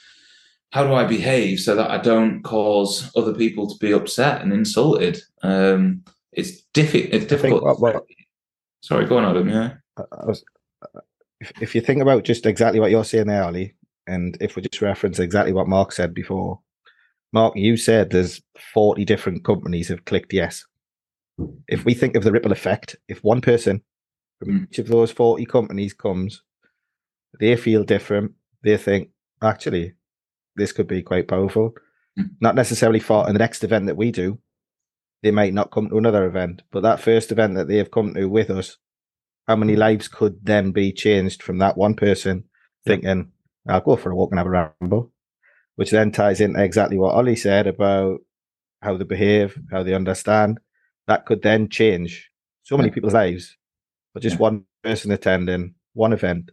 how 0.73 0.85
do 0.85 0.95
I 0.95 1.05
behave 1.05 1.61
so 1.61 1.77
that 1.77 1.91
I 1.91 1.99
don't 1.99 2.43
cause 2.43 3.13
other 3.15 3.33
people 3.33 3.69
to 3.69 3.79
be 3.79 3.93
upset 3.93 4.43
and 4.43 4.53
insulted? 4.53 5.21
Um, 5.43 6.03
it's, 6.33 6.63
diffi- 6.75 7.11
it's 7.13 7.27
difficult. 7.27 7.63
What, 7.63 7.81
what, 7.81 8.05
Sorry, 8.81 9.07
go 9.07 9.19
on, 9.19 9.25
Adam. 9.25 9.49
Yeah. 9.49 9.75
I 9.97 10.27
was, 10.27 10.45
if, 11.41 11.53
if 11.61 11.75
you 11.77 11.81
think 11.81 12.03
about 12.03 12.25
just 12.25 12.45
exactly 12.45 12.81
what 12.81 12.91
you're 12.91 13.05
saying 13.05 13.29
there, 13.29 13.45
Ollie, 13.45 13.75
And 14.07 14.37
if 14.41 14.57
we 14.57 14.63
just 14.63 14.83
reference 14.83 15.19
exactly 15.19 15.53
what 15.53 15.69
Mark 15.69 15.93
said 15.93 16.15
before, 16.15 16.61
Mark, 17.33 17.57
you 17.57 17.77
said 17.77 18.11
there's 18.11 18.43
40 18.73 19.05
different 19.05 19.45
companies 19.45 19.89
have 19.89 20.05
clicked 20.05 20.33
yes. 20.33 20.65
If 21.67 21.85
we 21.85 21.95
think 21.95 22.15
of 22.15 22.23
the 22.23 22.31
ripple 22.31 22.53
effect, 22.53 22.97
if 23.09 23.25
one 23.25 23.41
person 23.41 23.83
from 24.39 24.49
Mm. 24.49 24.67
each 24.71 24.79
of 24.79 24.89
those 24.89 25.11
40 25.11 25.45
companies 25.47 25.95
comes, 25.95 26.43
they 27.41 27.57
feel 27.57 27.83
different, 27.83 28.33
they 28.63 28.77
think, 28.77 29.11
actually, 29.43 29.95
this 30.57 30.73
could 30.73 30.87
be 30.87 31.03
quite 31.03 31.27
powerful. 31.27 31.75
Mm. 32.19 32.31
Not 32.41 32.55
necessarily 32.55 33.01
for 33.01 33.27
the 33.27 33.33
next 33.33 33.65
event 33.65 33.87
that 33.87 33.97
we 33.97 34.13
do. 34.13 34.39
They 35.23 35.31
might 35.31 35.55
not 35.55 35.73
come 35.73 35.89
to 35.89 35.99
another 35.99 36.27
event, 36.27 36.63
but 36.71 36.83
that 36.83 37.01
first 37.01 37.33
event 37.33 37.55
that 37.55 37.67
they 37.67 37.79
have 37.79 37.91
come 37.91 38.15
to 38.15 38.27
with 38.27 38.51
us, 38.51 38.77
how 39.49 39.57
many 39.57 39.75
lives 39.75 40.07
could 40.07 40.39
then 40.45 40.71
be 40.71 40.93
changed 40.93 41.43
from 41.43 41.59
that 41.59 41.77
one 41.77 41.95
person 41.95 42.45
thinking, 42.87 43.33
I'll 43.69 43.81
go 43.81 43.97
for 43.97 44.11
a 44.11 44.15
walk 44.15 44.31
and 44.31 44.39
have 44.39 44.47
a 44.47 44.75
ramble? 44.81 45.13
Which 45.77 45.91
then 45.91 46.13
ties 46.13 46.41
into 46.41 46.63
exactly 46.63 46.99
what 46.99 47.15
Ollie 47.15 47.37
said 47.37 47.67
about 47.67 48.21
how 48.83 48.97
they 48.97 49.05
behave, 49.05 49.59
how 49.71 49.83
they 49.83 49.95
understand. 49.95 50.61
That 51.07 51.27
could 51.27 51.43
then 51.43 51.69
change 51.69 52.31
so 52.63 52.77
many 52.77 52.91
people's 52.91 53.15
lives. 53.15 53.57
But 54.13 54.23
just 54.23 54.39
one 54.39 54.65
person 54.83 55.11
attending 55.11 55.75
one 55.95 56.13
event, 56.13 56.51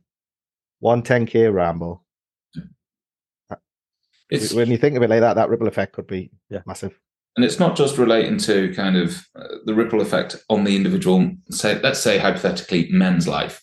one 0.79 1.03
10k 1.03 1.53
ramble. 1.53 2.03
It's 4.29 4.53
when 4.53 4.71
you 4.71 4.77
think 4.77 4.95
of 4.95 5.03
it 5.03 5.09
like 5.09 5.19
that, 5.19 5.33
that 5.35 5.49
ripple 5.49 5.67
effect 5.67 5.93
could 5.93 6.07
be 6.07 6.31
Yeah. 6.49 6.61
massive. 6.65 6.97
and 7.37 7.45
it's 7.45 7.59
not 7.59 7.77
just 7.77 7.97
relating 7.97 8.37
to 8.37 8.73
kind 8.73 8.97
of 8.97 9.25
uh, 9.35 9.47
the 9.65 9.73
ripple 9.73 10.01
effect 10.01 10.35
on 10.49 10.63
the 10.65 10.75
individual. 10.75 11.31
Say, 11.49 11.79
let's 11.81 11.99
say 11.99 12.17
hypothetically, 12.17 12.89
men's 12.91 13.27
life. 13.27 13.61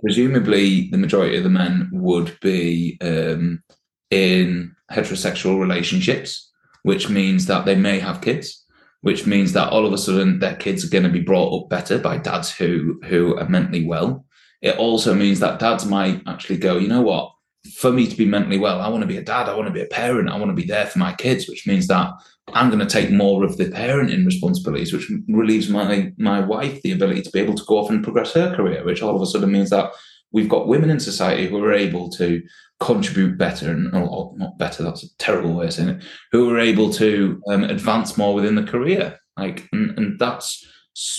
Presumably, 0.00 0.88
the 0.90 0.98
majority 0.98 1.36
of 1.36 1.44
the 1.44 1.50
men 1.50 1.88
would 1.92 2.38
be 2.40 2.98
um, 3.00 3.62
in 4.10 4.74
heterosexual 4.92 5.58
relationships, 5.58 6.50
which 6.82 7.08
means 7.08 7.46
that 7.46 7.64
they 7.64 7.74
may 7.74 7.98
have 7.98 8.20
kids. 8.20 8.64
Which 9.02 9.26
means 9.26 9.52
that 9.52 9.68
all 9.68 9.86
of 9.86 9.92
a 9.92 9.98
sudden 9.98 10.40
their 10.40 10.56
kids 10.56 10.84
are 10.84 10.88
going 10.88 11.04
to 11.04 11.10
be 11.10 11.20
brought 11.20 11.54
up 11.54 11.68
better 11.68 11.98
by 11.98 12.18
dads 12.18 12.50
who 12.50 12.98
who 13.04 13.36
are 13.36 13.48
mentally 13.48 13.84
well. 13.84 14.24
It 14.62 14.78
also 14.78 15.14
means 15.14 15.38
that 15.40 15.60
dads 15.60 15.84
might 15.86 16.22
actually 16.26 16.56
go, 16.56 16.78
you 16.78 16.88
know 16.88 17.02
what? 17.02 17.32
For 17.74 17.92
me 17.92 18.06
to 18.06 18.16
be 18.16 18.24
mentally 18.24 18.58
well, 18.58 18.80
I 18.80 18.88
want 18.88 19.02
to 19.02 19.08
be 19.08 19.16
a 19.16 19.22
dad. 19.22 19.48
I 19.48 19.54
want 19.54 19.66
to 19.66 19.72
be 19.72 19.82
a 19.82 19.86
parent. 19.86 20.30
I 20.30 20.36
want 20.38 20.50
to 20.50 20.54
be 20.54 20.66
there 20.66 20.86
for 20.86 20.98
my 20.98 21.14
kids. 21.14 21.48
Which 21.48 21.66
means 21.66 21.86
that 21.88 22.10
I'm 22.54 22.70
going 22.70 22.86
to 22.86 22.86
take 22.86 23.10
more 23.10 23.44
of 23.44 23.56
the 23.56 23.66
parenting 23.66 24.24
responsibilities, 24.24 24.92
which 24.92 25.10
relieves 25.28 25.68
my 25.68 26.12
my 26.18 26.40
wife 26.40 26.82
the 26.82 26.92
ability 26.92 27.22
to 27.22 27.30
be 27.30 27.40
able 27.40 27.54
to 27.54 27.64
go 27.64 27.78
off 27.78 27.90
and 27.90 28.04
progress 28.04 28.32
her 28.32 28.54
career. 28.54 28.84
Which 28.84 29.02
all 29.02 29.16
of 29.16 29.22
a 29.22 29.26
sudden 29.26 29.52
means 29.52 29.70
that 29.70 29.92
we've 30.32 30.48
got 30.48 30.68
women 30.68 30.90
in 30.90 31.00
society 31.00 31.46
who 31.48 31.62
are 31.62 31.72
able 31.72 32.10
to 32.10 32.42
contribute 32.78 33.38
better 33.38 33.70
and 33.70 33.94
or 33.94 34.34
not 34.36 34.58
better. 34.58 34.82
That's 34.82 35.04
a 35.04 35.16
terrible 35.18 35.54
way 35.54 35.66
of 35.66 35.72
saying 35.72 35.88
it. 35.88 36.04
Who 36.32 36.50
are 36.50 36.58
able 36.58 36.92
to 36.94 37.40
um, 37.48 37.64
advance 37.64 38.16
more 38.16 38.34
within 38.34 38.54
the 38.54 38.62
career. 38.62 39.18
Like, 39.36 39.68
and, 39.72 39.98
and 39.98 40.18
that's 40.18 40.66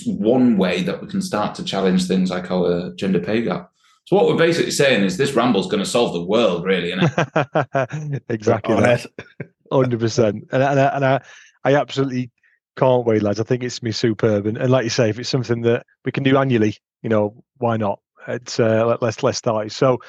one 0.06 0.58
way 0.58 0.82
that 0.84 1.02
we 1.02 1.08
can 1.08 1.22
start 1.22 1.56
to 1.56 1.64
challenge 1.64 2.08
things 2.08 2.30
like 2.30 2.50
our 2.52 2.94
gender 2.96 3.20
pay 3.20 3.44
gap. 3.44 3.72
So 4.08 4.16
what 4.16 4.26
we're 4.28 4.38
basically 4.38 4.72
saying 4.72 5.04
is 5.04 5.18
this 5.18 5.34
ramble's 5.34 5.68
going 5.68 5.84
to 5.84 5.90
solve 5.90 6.14
the 6.14 6.24
world, 6.24 6.64
really, 6.64 6.92
and 6.94 7.02
exactly 8.30 8.74
On 8.74 8.82
that. 8.84 9.06
it. 9.06 9.26
Hundred 9.72 10.00
percent, 10.00 10.46
and 10.54 10.64
I- 10.64 10.72
and 10.72 10.80
I, 10.80 10.86
and 10.96 11.06
I, 11.06 11.22
I 11.66 11.76
absolutely 11.76 12.32
can't 12.78 13.06
wait, 13.06 13.22
lads. 13.22 13.42
I 13.42 13.44
think 13.44 13.64
it's 13.66 13.84
me 13.84 13.92
superb, 13.92 14.46
and, 14.48 14.56
and 14.58 14.72
like 14.72 14.86
you 14.86 14.90
say, 14.90 15.10
if 15.10 15.20
it's 15.20 15.28
something 15.28 15.60
that 15.64 15.86
we 16.06 16.14
can 16.14 16.24
do 16.24 16.38
annually, 16.38 16.78
you 17.02 17.10
know, 17.10 17.44
why 17.58 17.76
not? 17.76 18.00
It's 18.30 18.62
uh, 18.62 18.86
let, 18.86 19.02
let's 19.02 19.24
let's 19.24 19.40
start. 19.40 19.70
So 19.74 20.00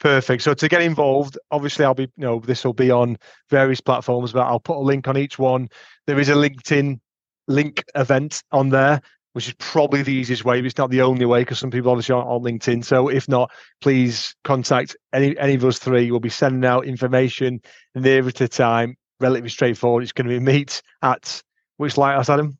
perfect. 0.00 0.44
So 0.44 0.54
to 0.54 0.66
get 0.66 0.80
involved, 0.80 1.36
obviously, 1.50 1.84
I'll 1.84 1.92
be, 1.92 2.04
you 2.04 2.24
know, 2.24 2.38
this 2.40 2.64
will 2.64 2.72
be 2.72 2.90
on 2.90 3.18
various 3.50 3.82
platforms, 3.82 4.32
but 4.32 4.46
I'll 4.46 4.60
put 4.60 4.78
a 4.78 4.80
link 4.80 5.08
on 5.08 5.18
each 5.18 5.38
one. 5.38 5.68
There 6.06 6.18
is 6.18 6.30
a 6.30 6.34
LinkedIn 6.34 7.00
link 7.48 7.84
event 7.96 8.42
on 8.50 8.70
there, 8.70 9.02
which 9.32 9.48
is 9.48 9.54
probably 9.58 10.02
the 10.02 10.12
easiest 10.12 10.44
way. 10.44 10.60
But 10.60 10.66
it's 10.66 10.78
not 10.78 10.90
the 10.90 11.02
only 11.02 11.26
way 11.26 11.42
because 11.42 11.58
some 11.58 11.70
people 11.70 11.90
obviously 11.90 12.14
aren't 12.14 12.28
on 12.28 12.42
LinkedIn. 12.42 12.84
So 12.84 13.08
if 13.08 13.28
not, 13.28 13.50
please 13.80 14.34
contact 14.44 14.96
any 15.12 15.36
any 15.38 15.54
of 15.54 15.64
us 15.64 15.78
three. 15.78 16.10
We'll 16.10 16.20
be 16.20 16.28
sending 16.28 16.68
out 16.68 16.86
information 16.86 17.60
nearer 17.94 18.30
to 18.32 18.48
time 18.48 18.96
relatively 19.20 19.50
straightforward. 19.50 20.02
It's 20.02 20.12
going 20.12 20.28
to 20.28 20.38
be 20.38 20.40
meet 20.40 20.82
at 21.00 21.42
which 21.76 21.96
lighthouse, 21.96 22.28
Adam? 22.28 22.58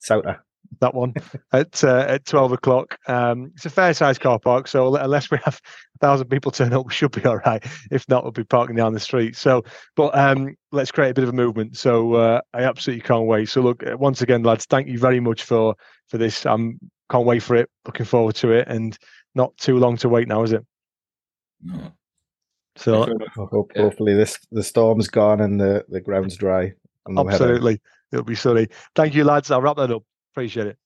Souter. 0.00 0.44
That 0.80 0.94
one 0.94 1.14
at 1.52 1.82
uh, 1.82 2.04
at 2.08 2.24
twelve 2.26 2.52
o'clock. 2.52 2.96
Um, 3.08 3.50
it's 3.56 3.66
a 3.66 3.70
fair 3.70 3.92
sized 3.92 4.20
car 4.20 4.38
park, 4.38 4.68
so 4.68 4.94
unless 4.94 5.30
we 5.30 5.38
have 5.44 5.60
a 5.96 5.98
thousand 5.98 6.28
people 6.28 6.52
turn 6.52 6.72
up, 6.72 6.86
we 6.86 6.92
should 6.92 7.10
be 7.10 7.24
all 7.26 7.38
right. 7.38 7.62
If 7.90 8.08
not, 8.08 8.22
we'll 8.22 8.30
be 8.32 8.44
parking 8.44 8.76
down 8.76 8.92
the 8.94 9.00
street. 9.00 9.34
So, 9.36 9.64
but 9.96 10.16
um, 10.16 10.54
let's 10.70 10.92
create 10.92 11.10
a 11.10 11.14
bit 11.14 11.24
of 11.24 11.30
a 11.30 11.34
movement. 11.34 11.76
So 11.76 12.14
uh, 12.14 12.40
I 12.54 12.62
absolutely 12.62 13.02
can't 13.02 13.26
wait. 13.26 13.48
So 13.48 13.60
look, 13.62 13.82
uh, 13.84 13.96
once 13.98 14.22
again, 14.22 14.44
lads, 14.44 14.64
thank 14.66 14.86
you 14.86 14.98
very 14.98 15.18
much 15.18 15.42
for 15.42 15.74
for 16.08 16.18
this. 16.18 16.46
I'm 16.46 16.78
can't 17.10 17.26
wait 17.26 17.42
for 17.42 17.56
it. 17.56 17.68
Looking 17.84 18.06
forward 18.06 18.36
to 18.36 18.52
it, 18.52 18.68
and 18.68 18.96
not 19.34 19.56
too 19.56 19.76
long 19.78 19.96
to 19.98 20.08
wait 20.08 20.28
now, 20.28 20.44
is 20.44 20.52
it? 20.52 20.64
no. 21.64 21.92
So 22.76 23.06
hope- 23.34 23.72
Yeah. 23.74 23.82
Hopefully, 23.82 24.14
this 24.14 24.38
the 24.52 24.62
storm's 24.62 25.08
gone 25.08 25.40
and 25.40 25.60
the, 25.60 25.84
the 25.88 26.00
ground's 26.00 26.36
dry. 26.36 26.72
and 27.06 27.16
we'll 27.16 27.26
head 27.26 27.34
out. 27.34 27.40
absolutely, 27.42 27.80
it'll 28.12 28.24
be 28.24 28.34
sunny. 28.36 28.68
Thank 28.94 29.14
you, 29.14 29.24
lads. 29.24 29.50
I'll 29.50 29.60
wrap 29.60 29.76
that 29.76 29.90
up. 29.90 30.04
Appreciate 30.32 30.66
it. 30.68 30.78